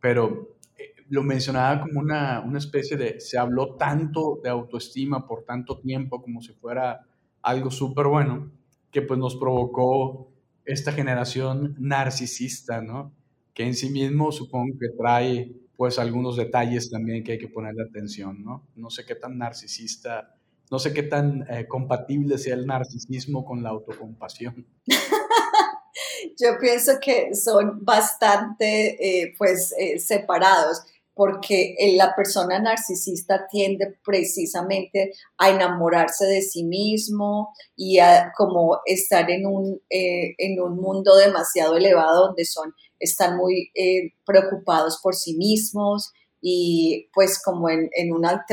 Pero 0.00 0.56
eh, 0.78 0.94
lo 1.10 1.22
mencionaba 1.22 1.82
como 1.82 2.00
una, 2.00 2.40
una 2.40 2.58
especie 2.58 2.96
de, 2.96 3.20
se 3.20 3.36
habló 3.36 3.74
tanto 3.76 4.40
de 4.42 4.48
autoestima 4.48 5.26
por 5.26 5.44
tanto 5.44 5.78
tiempo 5.80 6.22
como 6.22 6.40
si 6.40 6.54
fuera 6.54 7.07
algo 7.48 7.70
súper 7.70 8.06
bueno, 8.06 8.50
que 8.90 9.02
pues 9.02 9.18
nos 9.18 9.36
provocó 9.36 10.32
esta 10.64 10.92
generación 10.92 11.76
narcisista, 11.78 12.80
¿no? 12.80 13.12
Que 13.54 13.64
en 13.64 13.74
sí 13.74 13.90
mismo 13.90 14.32
supongo 14.32 14.78
que 14.78 14.88
trae 14.96 15.52
pues 15.76 15.98
algunos 15.98 16.36
detalles 16.36 16.90
también 16.90 17.22
que 17.22 17.32
hay 17.32 17.38
que 17.38 17.48
ponerle 17.48 17.82
atención, 17.82 18.44
¿no? 18.44 18.66
No 18.74 18.90
sé 18.90 19.04
qué 19.04 19.14
tan 19.14 19.38
narcisista 19.38 20.34
no 20.70 20.78
sé 20.78 20.92
qué 20.92 21.02
tan 21.02 21.46
eh, 21.48 21.66
compatible 21.66 22.36
sea 22.36 22.54
el 22.54 22.66
narcisismo 22.66 23.42
con 23.42 23.62
la 23.62 23.70
autocompasión. 23.70 24.66
Yo 26.40 26.58
pienso 26.60 26.98
que 27.00 27.34
son 27.34 27.84
bastante 27.84 29.22
eh, 29.22 29.34
pues 29.36 29.74
eh, 29.78 29.98
separados 29.98 30.82
porque 31.18 31.74
la 31.96 32.14
persona 32.14 32.60
narcisista 32.60 33.48
tiende 33.50 33.98
precisamente 34.04 35.10
a 35.36 35.50
enamorarse 35.50 36.26
de 36.26 36.42
sí 36.42 36.62
mismo 36.62 37.48
y 37.74 37.98
a 37.98 38.32
como 38.36 38.78
estar 38.86 39.28
en 39.28 39.44
un, 39.44 39.80
en 39.90 40.62
un 40.62 40.76
mundo 40.76 41.16
demasiado 41.16 41.76
elevado 41.76 42.28
donde 42.28 42.44
son, 42.44 42.72
están 43.00 43.36
muy 43.36 43.72
preocupados 44.24 45.00
por 45.02 45.16
sí 45.16 45.36
mismos, 45.36 46.12
y 46.40 47.08
pues 47.12 47.42
como 47.42 47.68
en, 47.68 47.90
en, 47.96 48.12
una, 48.12 48.44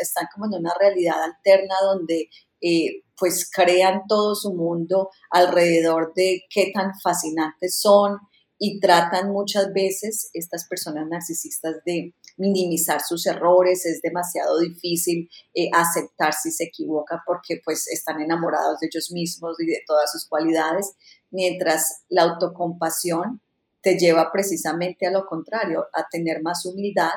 están 0.00 0.26
como 0.32 0.46
en 0.46 0.54
una 0.60 0.72
realidad 0.80 1.22
alterna 1.22 1.74
donde 1.82 2.30
eh, 2.62 3.02
pues 3.18 3.50
crean 3.50 4.04
todo 4.08 4.34
su 4.34 4.54
mundo 4.54 5.10
alrededor 5.30 6.14
de 6.14 6.44
qué 6.48 6.70
tan 6.72 6.92
fascinantes 7.02 7.78
son 7.78 8.20
y 8.58 8.80
tratan 8.80 9.30
muchas 9.30 9.72
veces 9.72 10.30
estas 10.32 10.66
personas 10.66 11.06
narcisistas 11.08 11.76
de 11.84 12.14
minimizar 12.36 13.00
sus 13.02 13.26
errores, 13.26 13.84
es 13.86 14.00
demasiado 14.02 14.58
difícil 14.60 15.28
eh, 15.54 15.68
aceptar 15.74 16.32
si 16.34 16.50
se 16.50 16.64
equivoca 16.64 17.22
porque 17.26 17.60
pues 17.64 17.86
están 17.88 18.20
enamorados 18.20 18.80
de 18.80 18.86
ellos 18.86 19.10
mismos 19.10 19.60
y 19.60 19.66
de 19.66 19.82
todas 19.86 20.10
sus 20.10 20.26
cualidades, 20.26 20.92
mientras 21.30 22.02
la 22.08 22.22
autocompasión 22.22 23.40
te 23.82 23.98
lleva 23.98 24.32
precisamente 24.32 25.06
a 25.06 25.10
lo 25.10 25.26
contrario, 25.26 25.86
a 25.92 26.06
tener 26.10 26.42
más 26.42 26.64
humildad 26.66 27.12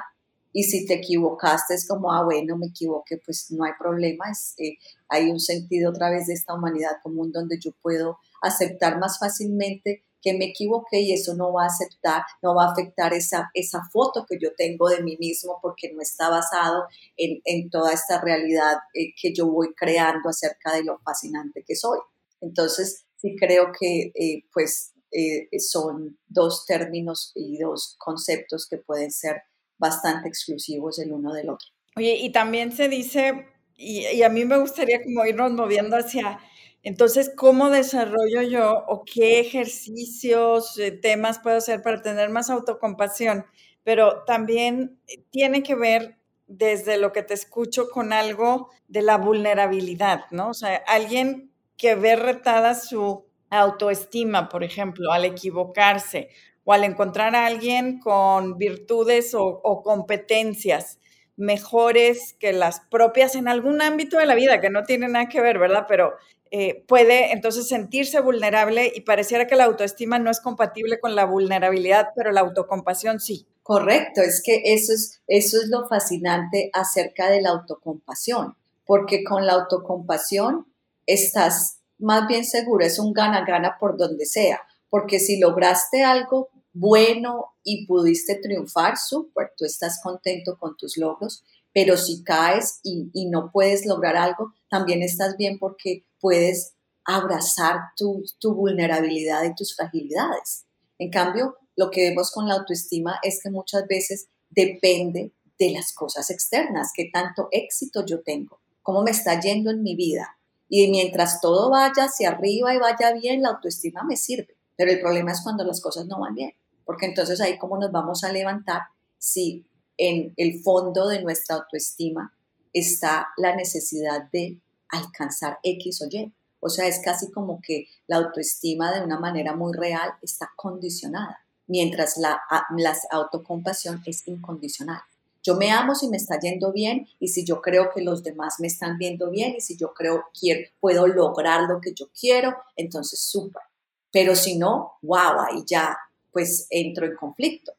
y 0.51 0.63
si 0.63 0.85
te 0.85 0.95
equivocaste 0.95 1.75
es 1.75 1.87
como, 1.87 2.11
ah, 2.11 2.23
bueno, 2.23 2.57
me 2.57 2.67
equivoqué, 2.67 3.19
pues 3.23 3.51
no 3.51 3.63
hay 3.63 3.73
problema, 3.79 4.25
es, 4.31 4.55
eh, 4.57 4.77
hay 5.07 5.29
un 5.29 5.39
sentido 5.39 5.91
otra 5.91 6.09
vez 6.09 6.27
de 6.27 6.33
esta 6.33 6.53
humanidad 6.55 6.97
común 7.03 7.31
donde 7.31 7.59
yo 7.59 7.71
puedo 7.81 8.17
aceptar 8.41 8.99
más 8.99 9.19
fácilmente 9.19 10.03
que 10.21 10.33
me 10.33 10.45
equivoqué 10.45 11.01
y 11.01 11.13
eso 11.13 11.35
no 11.35 11.53
va 11.53 11.63
a 11.63 11.67
aceptar, 11.67 12.23
no 12.41 12.55
va 12.55 12.65
a 12.65 12.71
afectar 12.71 13.13
esa, 13.13 13.49
esa 13.53 13.81
foto 13.91 14.25
que 14.27 14.37
yo 14.41 14.49
tengo 14.55 14.89
de 14.89 15.01
mí 15.01 15.17
mismo 15.17 15.59
porque 15.61 15.91
no 15.93 16.01
está 16.01 16.29
basado 16.29 16.85
en, 17.17 17.41
en 17.45 17.69
toda 17.69 17.93
esta 17.93 18.19
realidad 18.21 18.77
eh, 18.93 19.13
que 19.19 19.33
yo 19.33 19.47
voy 19.47 19.73
creando 19.75 20.29
acerca 20.29 20.73
de 20.73 20.83
lo 20.83 20.99
fascinante 20.99 21.63
que 21.65 21.75
soy. 21.75 21.99
Entonces, 22.41 23.05
sí 23.17 23.35
creo 23.37 23.71
que 23.77 24.11
eh, 24.15 24.43
pues 24.53 24.93
eh, 25.11 25.47
son 25.59 26.17
dos 26.27 26.65
términos 26.65 27.31
y 27.35 27.57
dos 27.57 27.95
conceptos 27.97 28.67
que 28.69 28.77
pueden 28.77 29.11
ser 29.11 29.41
bastante 29.77 30.27
exclusivos 30.27 30.99
el 30.99 31.11
uno 31.11 31.33
del 31.33 31.49
otro. 31.49 31.67
Oye, 31.95 32.15
y 32.15 32.31
también 32.31 32.71
se 32.71 32.87
dice, 32.87 33.47
y, 33.75 34.21
a 34.21 34.29
mí 34.29 34.45
me 34.45 34.57
gustaría 34.57 35.03
como 35.03 35.25
irnos 35.25 35.51
moviendo 35.51 35.97
hacia, 35.97 36.39
entonces, 36.83 37.31
¿cómo 37.35 37.69
desarrollo 37.69 38.41
yo 38.41 38.85
o 38.87 39.03
qué 39.03 39.39
ejercicios, 39.39 40.77
eh, 40.79 40.91
temas 40.91 41.39
puedo 41.39 41.57
hacer 41.57 41.81
para 41.81 42.01
tener 42.01 42.29
más 42.29 42.49
autocompasión? 42.49 43.45
Pero 43.83 44.23
también 44.25 44.99
eh, 45.07 45.23
tiene 45.29 45.63
que 45.63 45.75
ver 45.75 46.17
desde 46.47 46.97
lo 46.97 47.11
que 47.11 47.23
te 47.23 47.33
escucho 47.33 47.89
con 47.89 48.13
algo 48.13 48.69
de 48.87 49.01
la 49.01 49.17
vulnerabilidad, 49.17 50.25
¿no? 50.31 50.49
O 50.49 50.53
sea, 50.53 50.77
alguien 50.87 51.51
que 51.77 51.95
ve 51.95 52.15
retada 52.15 52.75
su 52.75 53.25
autoestima, 53.49 54.49
por 54.49 54.63
ejemplo, 54.63 55.11
al 55.11 55.25
equivocarse, 55.25 56.29
o 56.63 56.73
al 56.73 56.83
encontrar 56.83 57.35
a 57.35 57.45
alguien 57.47 57.99
con 57.99 58.57
virtudes 58.57 59.33
o, 59.33 59.81
competencias 59.83 60.99
mejores 61.39 62.35
que 62.39 62.53
las 62.53 62.81
propias 62.81 63.35
en 63.35 63.47
algún 63.47 63.81
ámbito 63.81 64.17
de 64.17 64.25
la 64.25 64.35
vida, 64.35 64.61
que 64.61 64.69
no 64.69 64.83
tiene 64.83 65.07
nada 65.07 65.29
que 65.29 65.41
ver, 65.41 65.57
¿verdad? 65.57 65.85
Pero 65.87 66.13
eh, 66.51 66.83
puede 66.87 67.31
entonces 67.31 67.67
sentirse 67.67 68.19
vulnerable 68.19 68.91
y 68.93 69.01
pareciera 69.01 69.47
que 69.47 69.55
la 69.55 69.65
autoestima 69.65 70.19
no 70.19 70.29
es 70.29 70.41
compatible 70.41 70.99
con 70.99 71.15
la 71.15 71.25
vulnerabilidad, 71.25 72.09
pero 72.15 72.31
la 72.31 72.41
autocompasión 72.41 73.19
sí. 73.19 73.47
Correcto, 73.63 74.21
es 74.21 74.41
que 74.43 74.61
eso 74.65 74.93
es, 74.93 75.21
eso 75.27 75.57
es 75.61 75.69
lo 75.69 75.87
fascinante 75.87 76.71
acerca 76.73 77.29
de 77.29 77.41
la 77.41 77.51
autocompasión, 77.51 78.55
porque 78.85 79.23
con 79.23 79.45
la 79.45 79.53
autocompasión 79.53 80.65
estás 81.05 81.79
más 81.99 82.27
bien 82.27 82.45
seguro, 82.45 82.85
es 82.85 82.97
un 82.97 83.13
gana-gana 83.13 83.77
por 83.79 83.97
donde 83.97 84.25
sea, 84.25 84.61
porque 84.89 85.19
si 85.19 85.39
lograste 85.39 86.03
algo 86.03 86.49
bueno 86.73 87.55
y 87.63 87.85
pudiste 87.85 88.35
triunfar, 88.35 88.97
súper, 88.97 89.51
tú 89.57 89.65
estás 89.65 89.99
contento 90.03 90.57
con 90.59 90.77
tus 90.77 90.97
logros, 90.97 91.43
pero 91.73 91.97
si 91.97 92.23
caes 92.23 92.79
y, 92.83 93.27
no 93.29 93.51
puedes 93.51 93.85
lograr 93.85 94.15
algo, 94.15 94.53
también 94.69 95.01
estás 95.01 95.37
bien 95.37 95.59
porque 95.59 96.05
puedes 96.19 96.73
abrazar 97.05 97.77
tu, 97.95 98.23
tu 98.39 98.53
vulnerabilidad 98.53 99.43
y 99.43 99.55
tus 99.55 99.75
fragilidades. 99.75 100.65
En 100.97 101.09
cambio, 101.09 101.55
lo 101.75 101.89
que 101.91 102.09
vemos 102.09 102.31
con 102.31 102.47
la 102.47 102.55
autoestima 102.55 103.19
es 103.23 103.41
que 103.41 103.49
muchas 103.49 103.87
veces 103.87 104.27
depende 104.49 105.33
de 105.57 105.71
las 105.71 105.93
cosas 105.93 106.29
externas, 106.29 106.91
qué 106.93 107.09
tanto 107.11 107.47
éxito 107.51 108.05
yo 108.05 108.21
tengo, 108.21 108.59
cómo 108.81 109.03
me 109.03 109.11
está 109.11 109.39
yendo 109.39 109.69
en 109.71 109.83
mi 109.83 109.95
vida. 109.95 110.37
Y 110.67 110.89
mientras 110.89 111.41
todo 111.41 111.69
vaya 111.69 112.05
hacia 112.05 112.29
arriba 112.29 112.73
y 112.73 112.77
vaya 112.77 113.11
bien, 113.13 113.41
la 113.41 113.49
autoestima 113.49 114.03
me 114.03 114.15
sirve. 114.15 114.58
Pero 114.79 114.91
el 114.91 115.01
problema 115.01 115.33
es 115.33 115.41
cuando 115.41 115.65
las 115.65 115.81
cosas 115.81 116.05
no 116.05 116.21
van 116.21 116.35
bien, 116.35 116.53
porque 116.85 117.05
entonces 117.05 117.41
ahí 117.41 117.57
cómo 117.57 117.77
nos 117.77 117.91
vamos 117.91 118.23
a 118.23 118.31
levantar 118.31 118.83
si 119.17 119.65
en 119.97 120.33
el 120.37 120.61
fondo 120.63 121.09
de 121.09 121.21
nuestra 121.21 121.57
autoestima 121.57 122.33
está 122.71 123.27
la 123.35 123.57
necesidad 123.57 124.29
de 124.31 124.57
alcanzar 124.87 125.59
X 125.63 126.01
o 126.01 126.05
Y. 126.09 126.31
O 126.61 126.69
sea, 126.69 126.87
es 126.87 127.01
casi 127.03 127.29
como 127.29 127.59
que 127.61 127.87
la 128.07 128.15
autoestima 128.15 128.93
de 128.93 129.03
una 129.03 129.19
manera 129.19 129.53
muy 129.53 129.73
real 129.73 130.11
está 130.21 130.49
condicionada, 130.55 131.41
mientras 131.67 132.15
la, 132.15 132.39
la 132.77 132.97
autocompasión 133.11 134.01
es 134.05 134.25
incondicional. 134.29 135.01
Yo 135.43 135.57
me 135.57 135.71
amo 135.71 135.93
si 135.93 136.07
me 136.07 136.15
está 136.15 136.39
yendo 136.39 136.71
bien 136.71 137.05
y 137.19 137.27
si 137.27 137.43
yo 137.43 137.59
creo 137.59 137.91
que 137.93 138.01
los 138.01 138.23
demás 138.23 138.61
me 138.61 138.67
están 138.67 138.97
viendo 138.97 139.29
bien 139.29 139.55
y 139.57 139.59
si 139.59 139.75
yo 139.75 139.93
creo 139.93 140.23
que 140.39 140.71
puedo 140.79 141.05
lograr 141.05 141.63
lo 141.63 141.81
que 141.81 141.93
yo 141.93 142.07
quiero, 142.17 142.55
entonces 142.77 143.19
súper. 143.19 143.63
Pero 144.11 144.35
si 144.35 144.57
no, 144.57 144.93
wow, 145.01 145.41
ahí 145.47 145.63
ya 145.65 145.97
pues 146.31 146.67
entro 146.69 147.05
en 147.05 147.15
conflicto. 147.15 147.73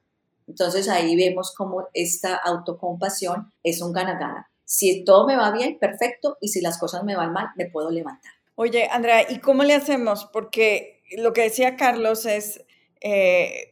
Entonces 0.47 0.89
ahí 0.89 1.15
vemos 1.17 1.55
cómo 1.57 1.89
esta 1.95 2.37
autocompasión 2.37 3.53
es 3.63 3.81
un 3.81 3.93
gana-gana. 3.93 4.51
Si 4.65 5.05
todo 5.05 5.27
me 5.27 5.37
va 5.37 5.51
bien, 5.51 5.79
perfecto, 5.79 6.39
y 6.41 6.49
si 6.49 6.61
las 6.61 6.79
cosas 6.79 7.05
me 7.05 7.17
van 7.17 7.33
mal, 7.33 7.49
me 7.57 7.67
puedo 7.67 7.91
levantar. 7.91 8.33
Oye, 8.55 8.89
Andrea, 8.91 9.27
¿y 9.31 9.39
cómo 9.39 9.65
le 9.65 9.75
hacemos? 9.75 10.27
Porque 10.33 11.03
lo 11.17 11.33
que 11.33 11.43
decía 11.43 11.77
Carlos 11.77 12.27
es, 12.27 12.65
eh, 13.01 13.71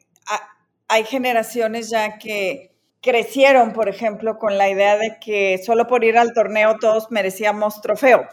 hay 0.88 1.04
generaciones 1.04 1.90
ya 1.90 2.18
que 2.18 2.74
crecieron, 3.00 3.72
por 3.72 3.88
ejemplo, 3.88 4.38
con 4.38 4.58
la 4.58 4.68
idea 4.68 4.96
de 4.96 5.18
que 5.20 5.60
solo 5.64 5.86
por 5.86 6.04
ir 6.04 6.16
al 6.18 6.32
torneo 6.32 6.78
todos 6.80 7.10
merecíamos 7.10 7.80
trofeo 7.80 8.26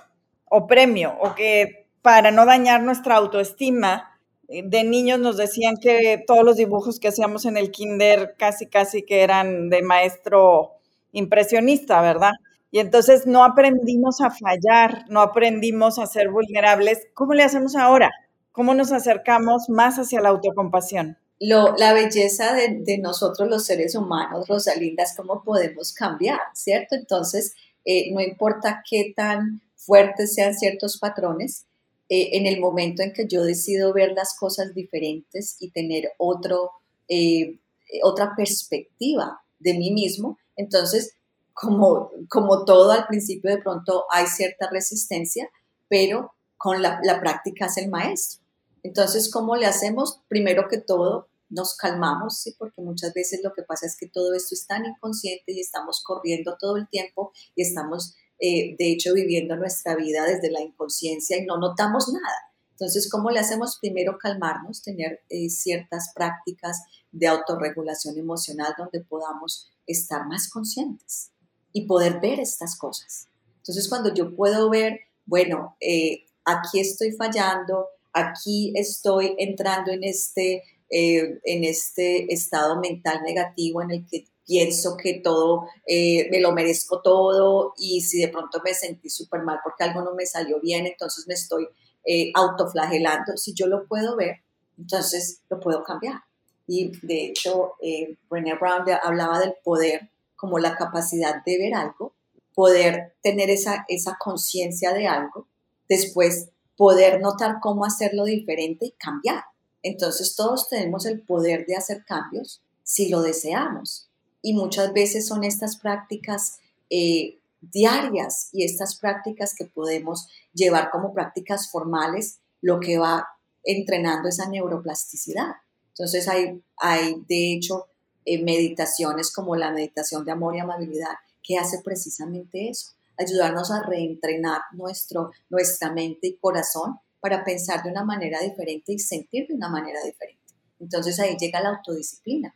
o 0.45 0.67
premio, 0.67 1.15
o 1.19 1.35
que 1.35 1.89
para 2.01 2.31
no 2.31 2.45
dañar 2.45 2.81
nuestra 2.81 3.15
autoestima, 3.15 4.14
de 4.47 4.83
niños 4.83 5.19
nos 5.19 5.37
decían 5.37 5.77
que 5.77 6.23
todos 6.25 6.43
los 6.43 6.57
dibujos 6.57 6.99
que 6.99 7.07
hacíamos 7.07 7.45
en 7.45 7.57
el 7.57 7.71
kinder 7.71 8.35
casi, 8.37 8.67
casi 8.67 9.03
que 9.03 9.21
eran 9.21 9.69
de 9.69 9.81
maestro 9.81 10.73
impresionista, 11.11 12.01
¿verdad? 12.01 12.33
Y 12.71 12.79
entonces 12.79 13.25
no 13.25 13.43
aprendimos 13.43 14.21
a 14.21 14.31
fallar, 14.31 15.05
no 15.09 15.21
aprendimos 15.21 15.97
a 15.97 16.05
ser 16.05 16.29
vulnerables. 16.29 17.07
¿Cómo 17.13 17.33
le 17.33 17.43
hacemos 17.43 17.75
ahora? 17.75 18.11
¿Cómo 18.51 18.73
nos 18.73 18.91
acercamos 18.91 19.69
más 19.69 19.97
hacia 19.97 20.21
la 20.21 20.29
autocompasión? 20.29 21.17
Lo, 21.39 21.75
la 21.75 21.93
belleza 21.93 22.53
de, 22.53 22.97
nosotros 22.97 23.49
los 23.49 23.65
seres 23.65 23.95
humanos, 23.95 24.47
Rosalinda, 24.47 25.03
es 25.03 25.15
cómo 25.15 25.43
podemos 25.43 25.93
cambiar, 25.93 26.39
¿cierto? 26.53 26.95
Entonces, 26.95 27.55
eh, 27.83 28.13
no 28.13 28.21
importa 28.21 28.83
qué 28.89 29.13
tan 29.15 29.61
fuertes 29.75 30.33
sean 30.33 30.53
ciertos 30.53 30.97
patrones, 30.97 31.65
eh, 32.09 32.37
en 32.37 32.45
el 32.45 32.59
momento 32.59 33.01
en 33.01 33.13
que 33.13 33.27
yo 33.27 33.43
decido 33.43 33.93
ver 33.93 34.13
las 34.13 34.37
cosas 34.37 34.73
diferentes 34.73 35.57
y 35.59 35.71
tener 35.71 36.11
otro, 36.17 36.71
eh, 37.07 37.59
otra 38.03 38.33
perspectiva 38.35 39.41
de 39.59 39.73
mí 39.73 39.91
mismo, 39.91 40.37
entonces, 40.55 41.13
como, 41.53 42.11
como 42.29 42.65
todo 42.65 42.91
al 42.91 43.07
principio 43.07 43.49
de 43.49 43.61
pronto 43.61 44.05
hay 44.11 44.27
cierta 44.27 44.69
resistencia, 44.69 45.49
pero 45.87 46.33
con 46.57 46.81
la, 46.81 46.99
la 47.03 47.19
práctica 47.19 47.67
es 47.67 47.77
el 47.77 47.89
maestro. 47.89 48.41
Entonces, 48.83 49.31
¿cómo 49.31 49.55
le 49.55 49.65
hacemos? 49.65 50.21
Primero 50.27 50.67
que 50.69 50.77
todo, 50.77 51.27
nos 51.49 51.75
calmamos, 51.75 52.39
¿sí? 52.39 52.55
porque 52.57 52.81
muchas 52.81 53.13
veces 53.13 53.41
lo 53.43 53.53
que 53.53 53.63
pasa 53.63 53.85
es 53.85 53.95
que 53.97 54.07
todo 54.07 54.33
esto 54.33 54.55
es 54.55 54.65
tan 54.67 54.85
inconsciente 54.85 55.53
y 55.53 55.59
estamos 55.59 56.03
corriendo 56.03 56.57
todo 56.59 56.77
el 56.77 56.87
tiempo 56.89 57.31
y 57.55 57.61
estamos 57.61 58.15
eh, 58.39 58.75
de 58.77 58.91
hecho, 58.91 59.13
viviendo 59.13 59.55
nuestra 59.55 59.95
vida 59.95 60.25
desde 60.25 60.51
la 60.51 60.61
inconsciencia 60.61 61.37
y 61.37 61.45
no 61.45 61.57
notamos 61.57 62.11
nada. 62.11 62.53
Entonces, 62.71 63.09
¿cómo 63.09 63.31
le 63.31 63.39
hacemos? 63.39 63.77
Primero 63.79 64.17
calmarnos, 64.17 64.81
tener 64.81 65.21
eh, 65.29 65.49
ciertas 65.49 66.11
prácticas 66.13 66.81
de 67.11 67.27
autorregulación 67.27 68.17
emocional 68.17 68.73
donde 68.77 68.99
podamos 69.01 69.71
estar 69.87 70.27
más 70.27 70.49
conscientes 70.49 71.31
y 71.71 71.85
poder 71.85 72.19
ver 72.19 72.39
estas 72.39 72.77
cosas. 72.77 73.27
Entonces, 73.57 73.87
cuando 73.87 74.13
yo 74.13 74.35
puedo 74.35 74.69
ver, 74.69 74.99
bueno, 75.25 75.77
eh, 75.79 76.25
aquí 76.43 76.81
estoy 76.81 77.13
fallando, 77.13 77.87
aquí 78.11 78.73
estoy 78.75 79.35
entrando 79.37 79.91
en 79.91 80.03
este, 80.03 80.63
en 80.89 81.63
este 81.63 82.31
estado 82.31 82.79
mental 82.79 83.21
negativo 83.23 83.81
en 83.81 83.91
el 83.91 84.05
que 84.05 84.25
pienso 84.45 84.95
que 84.95 85.15
todo, 85.15 85.67
eh, 85.87 86.29
me 86.29 86.39
lo 86.39 86.51
merezco 86.51 87.01
todo 87.01 87.73
y 87.77 88.01
si 88.01 88.19
de 88.19 88.27
pronto 88.27 88.61
me 88.63 88.73
sentí 88.73 89.09
súper 89.09 89.41
mal 89.41 89.59
porque 89.63 89.83
algo 89.83 90.01
no 90.01 90.13
me 90.13 90.25
salió 90.25 90.59
bien, 90.61 90.85
entonces 90.85 91.27
me 91.27 91.33
estoy 91.33 91.67
eh, 92.05 92.31
autoflagelando. 92.35 93.35
Si 93.37 93.53
yo 93.53 93.67
lo 93.67 93.87
puedo 93.87 94.15
ver, 94.15 94.41
entonces 94.77 95.41
lo 95.49 95.59
puedo 95.59 95.83
cambiar. 95.83 96.21
Y 96.67 96.91
de 97.05 97.25
hecho, 97.25 97.73
eh, 97.81 98.17
Brené 98.29 98.55
Brown 98.55 98.85
hablaba 99.03 99.39
del 99.39 99.55
poder 99.63 100.09
como 100.35 100.59
la 100.59 100.75
capacidad 100.75 101.43
de 101.43 101.57
ver 101.57 101.73
algo, 101.73 102.13
poder 102.53 103.15
tener 103.21 103.49
esa, 103.49 103.85
esa 103.87 104.17
conciencia 104.19 104.93
de 104.93 105.07
algo, 105.07 105.47
después 105.89 106.49
poder 106.77 107.21
notar 107.21 107.57
cómo 107.61 107.85
hacerlo 107.85 108.25
diferente 108.25 108.87
y 108.87 108.91
cambiar. 108.91 109.43
Entonces 109.81 110.35
todos 110.35 110.69
tenemos 110.69 111.05
el 111.05 111.21
poder 111.21 111.65
de 111.65 111.75
hacer 111.75 112.03
cambios 112.05 112.61
si 112.83 113.09
lo 113.09 113.21
deseamos 113.21 114.09
y 114.45 114.53
muchas 114.53 114.93
veces 114.93 115.25
son 115.25 115.43
estas 115.43 115.75
prácticas 115.77 116.59
eh, 116.91 117.39
diarias 117.61 118.49
y 118.51 118.63
estas 118.63 118.95
prácticas 118.95 119.55
que 119.55 119.65
podemos 119.65 120.27
llevar 120.53 120.91
como 120.91 121.15
prácticas 121.15 121.71
formales 121.71 122.41
lo 122.61 122.79
que 122.79 122.99
va 122.99 123.27
entrenando 123.63 124.29
esa 124.29 124.47
neuroplasticidad. 124.47 125.47
Entonces 125.87 126.27
hay, 126.27 126.61
hay 126.77 127.23
de 127.27 127.53
hecho 127.53 127.87
eh, 128.23 128.43
meditaciones 128.43 129.33
como 129.33 129.55
la 129.55 129.71
meditación 129.71 130.23
de 130.23 130.33
amor 130.33 130.55
y 130.55 130.59
amabilidad 130.59 131.15
que 131.41 131.57
hace 131.57 131.79
precisamente 131.83 132.69
eso, 132.69 132.91
ayudarnos 133.17 133.71
a 133.71 133.81
reentrenar 133.81 134.61
nuestro, 134.73 135.31
nuestra 135.49 135.91
mente 135.91 136.27
y 136.27 136.37
corazón 136.37 136.99
para 137.19 137.43
pensar 137.43 137.81
de 137.81 137.89
una 137.89 138.03
manera 138.03 138.41
diferente 138.41 138.93
y 138.93 138.99
sentir 138.99 139.47
de 139.47 139.55
una 139.55 139.69
manera 139.69 140.03
diferente. 140.03 140.53
Entonces 140.79 141.19
ahí 141.19 141.35
llega 141.35 141.61
la 141.61 141.69
autodisciplina 141.69 142.55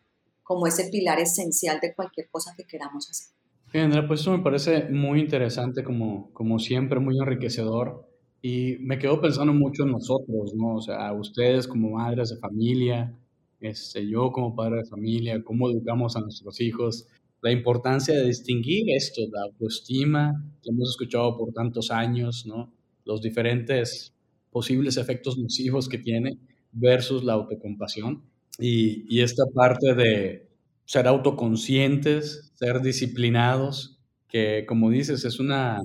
como 0.50 0.66
ese 0.66 0.90
pilar 0.90 1.20
esencial 1.20 1.80
de 1.80 1.94
cualquier 1.94 2.28
cosa 2.32 2.56
que 2.58 2.66
queramos 2.66 3.08
hacer. 3.08 3.36
Andrea, 3.72 4.08
pues 4.08 4.22
eso 4.22 4.36
me 4.36 4.44
parece 4.44 4.90
muy 4.90 5.20
interesante, 5.20 5.84
como, 5.84 6.34
como 6.34 6.58
siempre, 6.58 7.00
muy 7.00 7.20
enriquecedor. 7.20 8.10
Y 8.42 8.78
me 8.80 8.98
quedo 8.98 9.22
pensando 9.22 9.54
mucho 9.54 9.84
en 9.84 9.92
nosotros, 9.92 10.56
¿no? 10.56 10.78
O 10.78 10.82
sea, 10.82 11.14
ustedes 11.14 11.68
como 11.68 11.92
madres 11.92 12.32
de 12.32 12.38
familia, 12.38 13.16
este, 13.60 14.10
yo 14.10 14.32
como 14.32 14.56
padre 14.56 14.78
de 14.78 14.86
familia, 14.86 15.44
cómo 15.44 15.70
educamos 15.70 16.16
a 16.16 16.22
nuestros 16.22 16.60
hijos, 16.62 17.06
la 17.44 17.52
importancia 17.52 18.16
de 18.16 18.26
distinguir 18.26 18.90
esto, 18.90 19.22
la 19.32 19.44
autoestima 19.44 20.34
que 20.64 20.72
hemos 20.72 20.90
escuchado 20.90 21.38
por 21.38 21.54
tantos 21.54 21.92
años, 21.92 22.48
¿no? 22.48 22.74
Los 23.06 23.22
diferentes 23.22 24.16
posibles 24.50 24.98
efectos 24.98 25.38
nocivos 25.38 25.88
que 25.88 26.00
tiene 26.00 26.40
versus 26.72 27.24
la 27.24 27.34
autocompasión. 27.34 28.24
Y, 28.60 29.22
esta 29.22 29.44
parte 29.54 29.96
de 29.96 30.50
ser 30.86 31.08
autoconscientes, 31.08 32.52
ser 32.56 32.82
disciplinados, 32.82 34.00
que 34.28 34.66
como 34.68 34.90
dices, 34.90 35.24
es 35.26 35.40
una, 35.40 35.80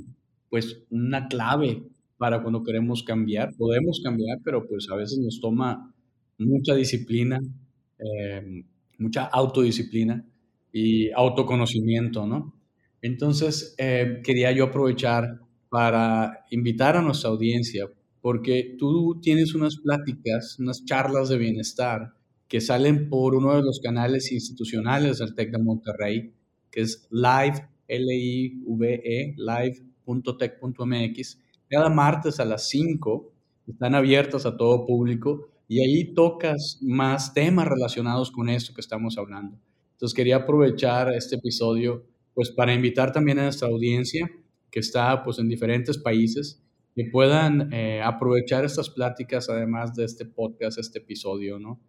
pues, 0.50 0.82
una 0.90 1.28
clave 1.28 1.84
para 2.18 2.42
cuando 2.42 2.64
queremos 2.64 3.02
cambiar. 3.04 3.54
Podemos 3.56 4.00
cambiar, 4.02 4.38
pero 4.44 4.66
pues 4.66 4.88
a 4.90 4.96
veces 4.96 5.18
nos 5.18 5.40
toma 5.40 5.94
mucha 6.38 6.74
disciplina, 6.74 7.40
em, 7.98 8.64
mucha 8.98 9.24
autodisciplina 9.24 10.24
y 10.72 11.10
autoconocimiento, 11.12 12.26
¿no? 12.26 12.54
Entonces, 13.02 13.74
em, 13.78 14.22
quería 14.22 14.50
yo 14.52 14.64
aprovechar 14.64 15.40
para 15.68 16.44
invitar 16.50 16.96
a 16.96 17.02
nuestra 17.02 17.30
audiencia, 17.30 17.88
porque 18.20 18.76
tú 18.78 19.20
tienes 19.20 19.54
unas 19.54 19.76
pláticas, 19.76 20.58
unas 20.58 20.84
charlas 20.84 21.28
de 21.28 21.38
bienestar 21.38 22.14
que 22.48 22.60
salen 22.60 23.08
por 23.08 23.34
uno 23.34 23.56
de 23.56 23.62
los 23.62 23.80
canales 23.80 24.30
institucionales 24.32 25.18
del 25.18 25.34
TEC 25.34 25.52
de 25.52 25.58
Monterrey, 25.58 26.34
que 26.70 26.82
es 26.82 27.08
live, 27.10 27.68
L-I-V-E, 27.88 29.34
live.tech.mx. 29.36 31.40
Cada 31.68 31.90
martes 31.90 32.40
a 32.40 32.44
las 32.44 32.68
5 32.68 33.32
están 33.68 33.94
abiertas 33.94 34.46
a 34.46 34.56
todo 34.56 34.86
público 34.86 35.48
y 35.68 35.80
ahí 35.80 36.14
tocas 36.14 36.78
más 36.82 37.32
temas 37.32 37.66
relacionados 37.66 38.30
con 38.30 38.48
esto 38.48 38.74
que 38.74 38.80
estamos 38.80 39.16
hablando. 39.18 39.58
Entonces 39.92 40.14
quería 40.14 40.36
aprovechar 40.36 41.12
este 41.14 41.36
episodio 41.36 42.04
pues 42.34 42.50
para 42.50 42.74
invitar 42.74 43.12
también 43.12 43.38
a 43.38 43.44
nuestra 43.44 43.68
audiencia 43.68 44.30
que 44.70 44.80
está 44.80 45.22
pues 45.22 45.38
en 45.38 45.48
diferentes 45.48 45.98
países 45.98 46.60
que 46.94 47.08
puedan 47.10 47.72
eh, 47.72 48.02
aprovechar 48.02 48.64
estas 48.64 48.90
pláticas 48.90 49.48
además 49.48 49.94
de 49.94 50.04
este 50.04 50.26
podcast, 50.26 50.78
este 50.78 50.98
episodio, 50.98 51.58
¿no? 51.58 51.80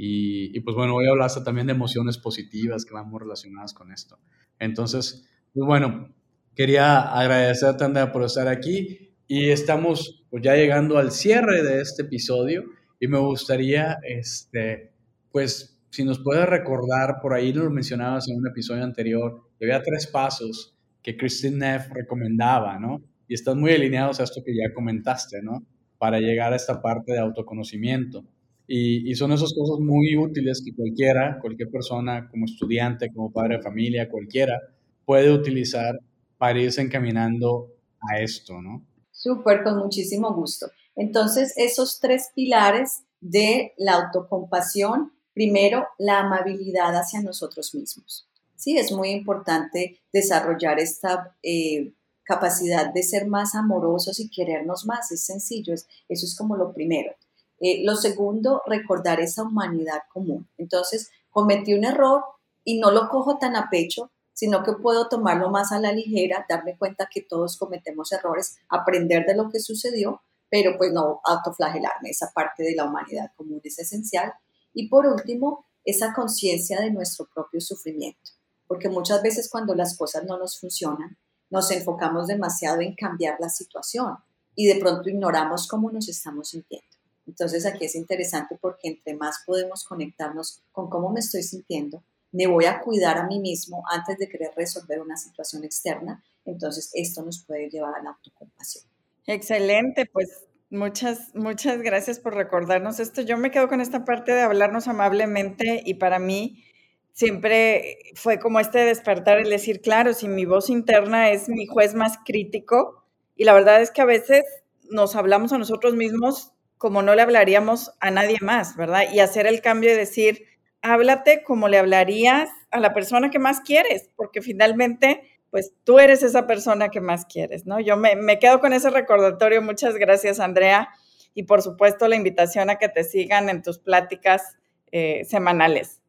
Y, 0.00 0.60
pues 0.60 0.76
bueno, 0.76 0.92
voy 0.92 1.08
a 1.08 1.10
hablar 1.10 1.28
también 1.44 1.66
de 1.66 1.72
emociones 1.72 2.18
positivas 2.18 2.84
que 2.84 2.94
van 2.94 3.10
muy 3.10 3.18
relacionadas 3.18 3.74
con 3.74 3.90
esto. 3.90 4.16
Entonces, 4.60 5.28
pues 5.52 5.66
bueno, 5.66 6.14
quería 6.54 7.00
agradecerte, 7.00 7.82
Andrea, 7.82 8.12
por 8.12 8.22
estar 8.22 8.46
aquí 8.46 9.10
y 9.26 9.50
estamos 9.50 10.24
pues 10.30 10.44
ya 10.44 10.54
llegando 10.54 10.98
al 10.98 11.10
cierre 11.10 11.64
de 11.64 11.80
este 11.80 12.02
episodio 12.02 12.62
y 13.00 13.08
me 13.08 13.18
gustaría, 13.18 13.98
este, 14.04 14.92
pues, 15.32 15.82
si 15.90 16.04
nos 16.04 16.20
puedes 16.20 16.48
recordar, 16.48 17.16
por 17.20 17.34
ahí 17.34 17.52
lo 17.52 17.68
mencionabas 17.68 18.28
en 18.28 18.36
un 18.36 18.46
episodio 18.46 18.84
anterior, 18.84 19.48
que 19.58 19.64
había 19.64 19.82
tres 19.82 20.06
pasos 20.06 20.78
que 21.02 21.16
Christine 21.16 21.56
Neff 21.56 21.88
recomendaba, 21.90 22.78
¿no? 22.78 23.02
Y 23.26 23.34
están 23.34 23.58
muy 23.58 23.72
alineados 23.72 24.20
a 24.20 24.24
esto 24.24 24.42
que 24.44 24.54
ya 24.54 24.72
comentaste, 24.72 25.42
¿no? 25.42 25.66
Para 25.98 26.20
llegar 26.20 26.52
a 26.52 26.56
esta 26.56 26.80
parte 26.80 27.14
de 27.14 27.18
autoconocimiento. 27.18 28.24
Y, 28.70 29.14
son 29.14 29.32
esas 29.32 29.54
cosas 29.54 29.80
muy 29.80 30.14
útiles 30.18 30.62
que 30.62 30.74
cualquiera, 30.76 31.38
cualquier 31.40 31.70
persona, 31.70 32.28
como 32.30 32.44
estudiante, 32.44 33.10
como 33.10 33.32
padre 33.32 33.56
de 33.56 33.62
familia, 33.62 34.10
cualquiera, 34.10 34.60
puede 35.06 35.32
utilizar 35.32 35.98
para 36.36 36.60
irse 36.60 36.82
encaminando 36.82 37.72
a 38.10 38.20
esto, 38.20 38.60
¿no? 38.60 38.84
Súper, 39.10 39.64
con 39.64 39.78
muchísimo 39.78 40.34
gusto. 40.34 40.66
Entonces, 40.94 41.54
esos 41.56 41.98
tres 41.98 42.28
pilares 42.34 43.04
de 43.20 43.72
la 43.78 43.94
autocompasión, 43.94 45.12
primero, 45.32 45.86
la 45.96 46.20
amabilidad 46.20 46.94
hacia 46.94 47.22
nosotros 47.22 47.74
mismos. 47.74 48.28
Sí, 48.54 48.76
es 48.76 48.92
muy 48.92 49.10
importante 49.10 49.98
desarrollar 50.12 50.78
esta 50.78 51.34
eh, 51.42 51.94
capacidad 52.22 52.92
de 52.92 53.02
ser 53.02 53.28
más 53.28 53.54
amorosos 53.54 54.20
y 54.20 54.28
querernos 54.28 54.84
más. 54.84 55.10
Es 55.10 55.24
sencillo, 55.24 55.72
eso 55.72 55.86
es 56.08 56.36
como 56.36 56.54
lo 56.56 56.74
primero. 56.74 57.12
Eh, 57.60 57.82
lo 57.84 57.96
segundo, 57.96 58.62
recordar 58.66 59.20
esa 59.20 59.42
humanidad 59.42 60.02
común. 60.12 60.48
Entonces, 60.58 61.10
cometí 61.30 61.74
un 61.74 61.84
error 61.84 62.24
y 62.64 62.78
no 62.78 62.90
lo 62.90 63.08
cojo 63.08 63.38
tan 63.38 63.56
a 63.56 63.68
pecho, 63.70 64.10
sino 64.32 64.62
que 64.62 64.72
puedo 64.72 65.08
tomarlo 65.08 65.50
más 65.50 65.72
a 65.72 65.80
la 65.80 65.92
ligera, 65.92 66.46
darme 66.48 66.76
cuenta 66.78 67.08
que 67.12 67.22
todos 67.22 67.56
cometemos 67.56 68.12
errores, 68.12 68.58
aprender 68.68 69.26
de 69.26 69.34
lo 69.34 69.50
que 69.50 69.58
sucedió, 69.58 70.22
pero 70.48 70.76
pues 70.78 70.92
no 70.92 71.20
autoflagelarme, 71.24 72.10
esa 72.10 72.30
parte 72.32 72.62
de 72.62 72.76
la 72.76 72.84
humanidad 72.84 73.32
común 73.36 73.60
es 73.64 73.78
esencial. 73.78 74.32
Y 74.72 74.88
por 74.88 75.06
último, 75.06 75.64
esa 75.84 76.12
conciencia 76.14 76.80
de 76.80 76.92
nuestro 76.92 77.26
propio 77.34 77.60
sufrimiento, 77.60 78.30
porque 78.66 78.88
muchas 78.88 79.22
veces 79.22 79.48
cuando 79.50 79.74
las 79.74 79.96
cosas 79.96 80.24
no 80.24 80.38
nos 80.38 80.60
funcionan, 80.60 81.16
nos 81.50 81.70
enfocamos 81.70 82.26
demasiado 82.26 82.80
en 82.80 82.94
cambiar 82.94 83.38
la 83.40 83.48
situación 83.48 84.18
y 84.54 84.66
de 84.66 84.76
pronto 84.76 85.08
ignoramos 85.08 85.66
cómo 85.66 85.90
nos 85.90 86.08
estamos 86.08 86.50
sintiendo. 86.50 86.97
Entonces 87.28 87.66
aquí 87.66 87.84
es 87.84 87.94
interesante 87.94 88.56
porque 88.60 88.88
entre 88.88 89.14
más 89.14 89.42
podemos 89.46 89.84
conectarnos 89.84 90.62
con 90.72 90.88
cómo 90.88 91.10
me 91.10 91.20
estoy 91.20 91.42
sintiendo, 91.42 92.02
me 92.32 92.46
voy 92.46 92.64
a 92.64 92.80
cuidar 92.80 93.18
a 93.18 93.26
mí 93.26 93.38
mismo 93.38 93.84
antes 93.90 94.18
de 94.18 94.28
querer 94.28 94.50
resolver 94.56 95.00
una 95.00 95.16
situación 95.16 95.62
externa, 95.62 96.24
entonces 96.46 96.90
esto 96.94 97.22
nos 97.22 97.44
puede 97.44 97.68
llevar 97.68 97.94
a 97.94 98.02
la 98.02 98.10
autocompasión. 98.10 98.84
Excelente, 99.26 100.06
pues 100.06 100.46
muchas, 100.70 101.34
muchas 101.34 101.82
gracias 101.82 102.18
por 102.18 102.34
recordarnos 102.34 102.98
esto. 102.98 103.20
Yo 103.20 103.36
me 103.36 103.50
quedo 103.50 103.68
con 103.68 103.82
esta 103.82 104.06
parte 104.06 104.32
de 104.32 104.40
hablarnos 104.40 104.88
amablemente 104.88 105.82
y 105.84 105.94
para 105.94 106.18
mí 106.18 106.64
siempre 107.12 107.98
fue 108.14 108.38
como 108.38 108.58
este 108.58 108.78
despertar, 108.78 109.38
el 109.38 109.50
decir, 109.50 109.82
claro, 109.82 110.14
si 110.14 110.28
mi 110.28 110.46
voz 110.46 110.70
interna 110.70 111.30
es 111.30 111.50
mi 111.50 111.66
juez 111.66 111.94
más 111.94 112.16
crítico 112.24 113.04
y 113.36 113.44
la 113.44 113.52
verdad 113.52 113.82
es 113.82 113.90
que 113.90 114.00
a 114.00 114.06
veces 114.06 114.44
nos 114.90 115.14
hablamos 115.14 115.52
a 115.52 115.58
nosotros 115.58 115.94
mismos 115.94 116.52
como 116.78 117.02
no 117.02 117.14
le 117.14 117.22
hablaríamos 117.22 117.92
a 118.00 118.10
nadie 118.10 118.38
más, 118.40 118.76
¿verdad? 118.76 119.02
Y 119.12 119.20
hacer 119.20 119.46
el 119.46 119.60
cambio 119.60 119.90
de 119.90 119.96
decir, 119.96 120.46
háblate 120.80 121.42
como 121.42 121.68
le 121.68 121.78
hablarías 121.78 122.48
a 122.70 122.80
la 122.80 122.94
persona 122.94 123.30
que 123.30 123.38
más 123.38 123.60
quieres, 123.60 124.10
porque 124.16 124.42
finalmente 124.42 125.22
pues 125.50 125.72
tú 125.84 125.98
eres 125.98 126.22
esa 126.22 126.46
persona 126.46 126.90
que 126.90 127.00
más 127.00 127.24
quieres, 127.24 127.66
¿no? 127.66 127.80
Yo 127.80 127.96
me, 127.96 128.38
quedo 128.38 128.60
con 128.60 128.72
ese 128.72 128.90
recordatorio. 128.90 129.62
Muchas 129.62 129.94
gracias, 129.94 130.40
Andrea. 130.40 130.90
Y 131.34 131.44
por 131.44 131.62
supuesto, 131.62 132.06
la 132.08 132.16
invitación 132.16 132.68
a 132.70 132.76
que 132.76 132.88
te 132.88 133.04
sigan 133.04 133.48
en 133.48 133.62
tus 133.62 133.78
pláticas 133.78 134.56
eh, 134.92 135.24
semanales. 135.24 136.00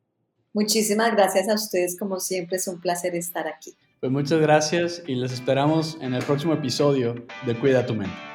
Muchísimas 0.54 1.12
gracias 1.12 1.48
a 1.48 1.54
ustedes, 1.54 1.98
como 1.98 2.20
siempre, 2.20 2.58
es 2.58 2.68
un 2.68 2.82
placer 2.82 3.16
estar 3.16 3.48
aquí. 3.48 3.78
Pues 4.00 4.12
muchas 4.12 4.40
gracias 4.40 5.04
y 5.08 5.16
les 5.16 5.32
esperamos 5.32 5.98
en 6.02 6.14
el 6.14 6.24
próximo 6.24 6.54
episodio 6.54 7.16
de 7.46 7.56
Cuida 7.58 7.86
tu 7.86 7.96
mente. 7.96 8.29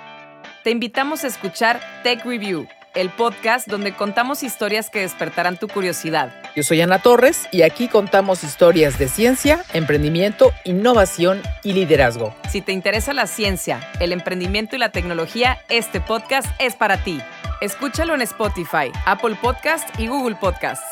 Te 0.64 0.70
invitamos 0.70 1.24
a 1.24 1.26
escuchar 1.26 1.78
Tech 2.02 2.24
Review 2.24 2.66
el 2.94 3.10
podcast 3.10 3.68
donde 3.68 3.92
contamos 3.92 4.42
historias 4.42 4.88
que 4.88 5.00
despertarán 5.00 5.58
tu 5.58 5.68
curiosidad. 5.68 6.32
Yo 6.56 6.62
soy 6.62 6.80
Ana 6.80 7.00
Torres 7.00 7.48
y 7.50 7.62
aquí 7.62 7.88
contamos 7.88 8.44
historias 8.44 8.98
de 8.98 9.08
ciencia, 9.08 9.64
emprendimiento, 9.72 10.52
innovación 10.64 11.42
y 11.64 11.72
liderazgo. 11.72 12.34
Si 12.48 12.60
te 12.60 12.72
interesa 12.72 13.12
la 13.12 13.26
ciencia, 13.26 13.80
el 14.00 14.12
emprendimiento 14.12 14.76
y 14.76 14.78
la 14.78 14.90
tecnología, 14.90 15.58
este 15.68 16.00
podcast 16.00 16.48
es 16.60 16.76
para 16.76 17.02
ti. 17.02 17.20
Escúchalo 17.60 18.14
en 18.14 18.22
Spotify, 18.22 18.90
Apple 19.06 19.36
Podcast 19.42 19.88
y 19.98 20.06
Google 20.06 20.36
Podcast. 20.36 20.82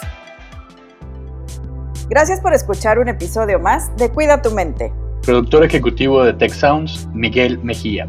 Gracias 2.08 2.40
por 2.40 2.52
escuchar 2.52 2.98
un 2.98 3.08
episodio 3.08 3.58
más 3.58 3.96
de 3.96 4.10
Cuida 4.10 4.42
tu 4.42 4.50
mente. 4.50 4.92
Productor 5.22 5.64
ejecutivo 5.64 6.24
de 6.24 6.32
Tech 6.32 6.52
Sounds, 6.52 7.08
Miguel 7.14 7.58
Mejía. 7.60 8.08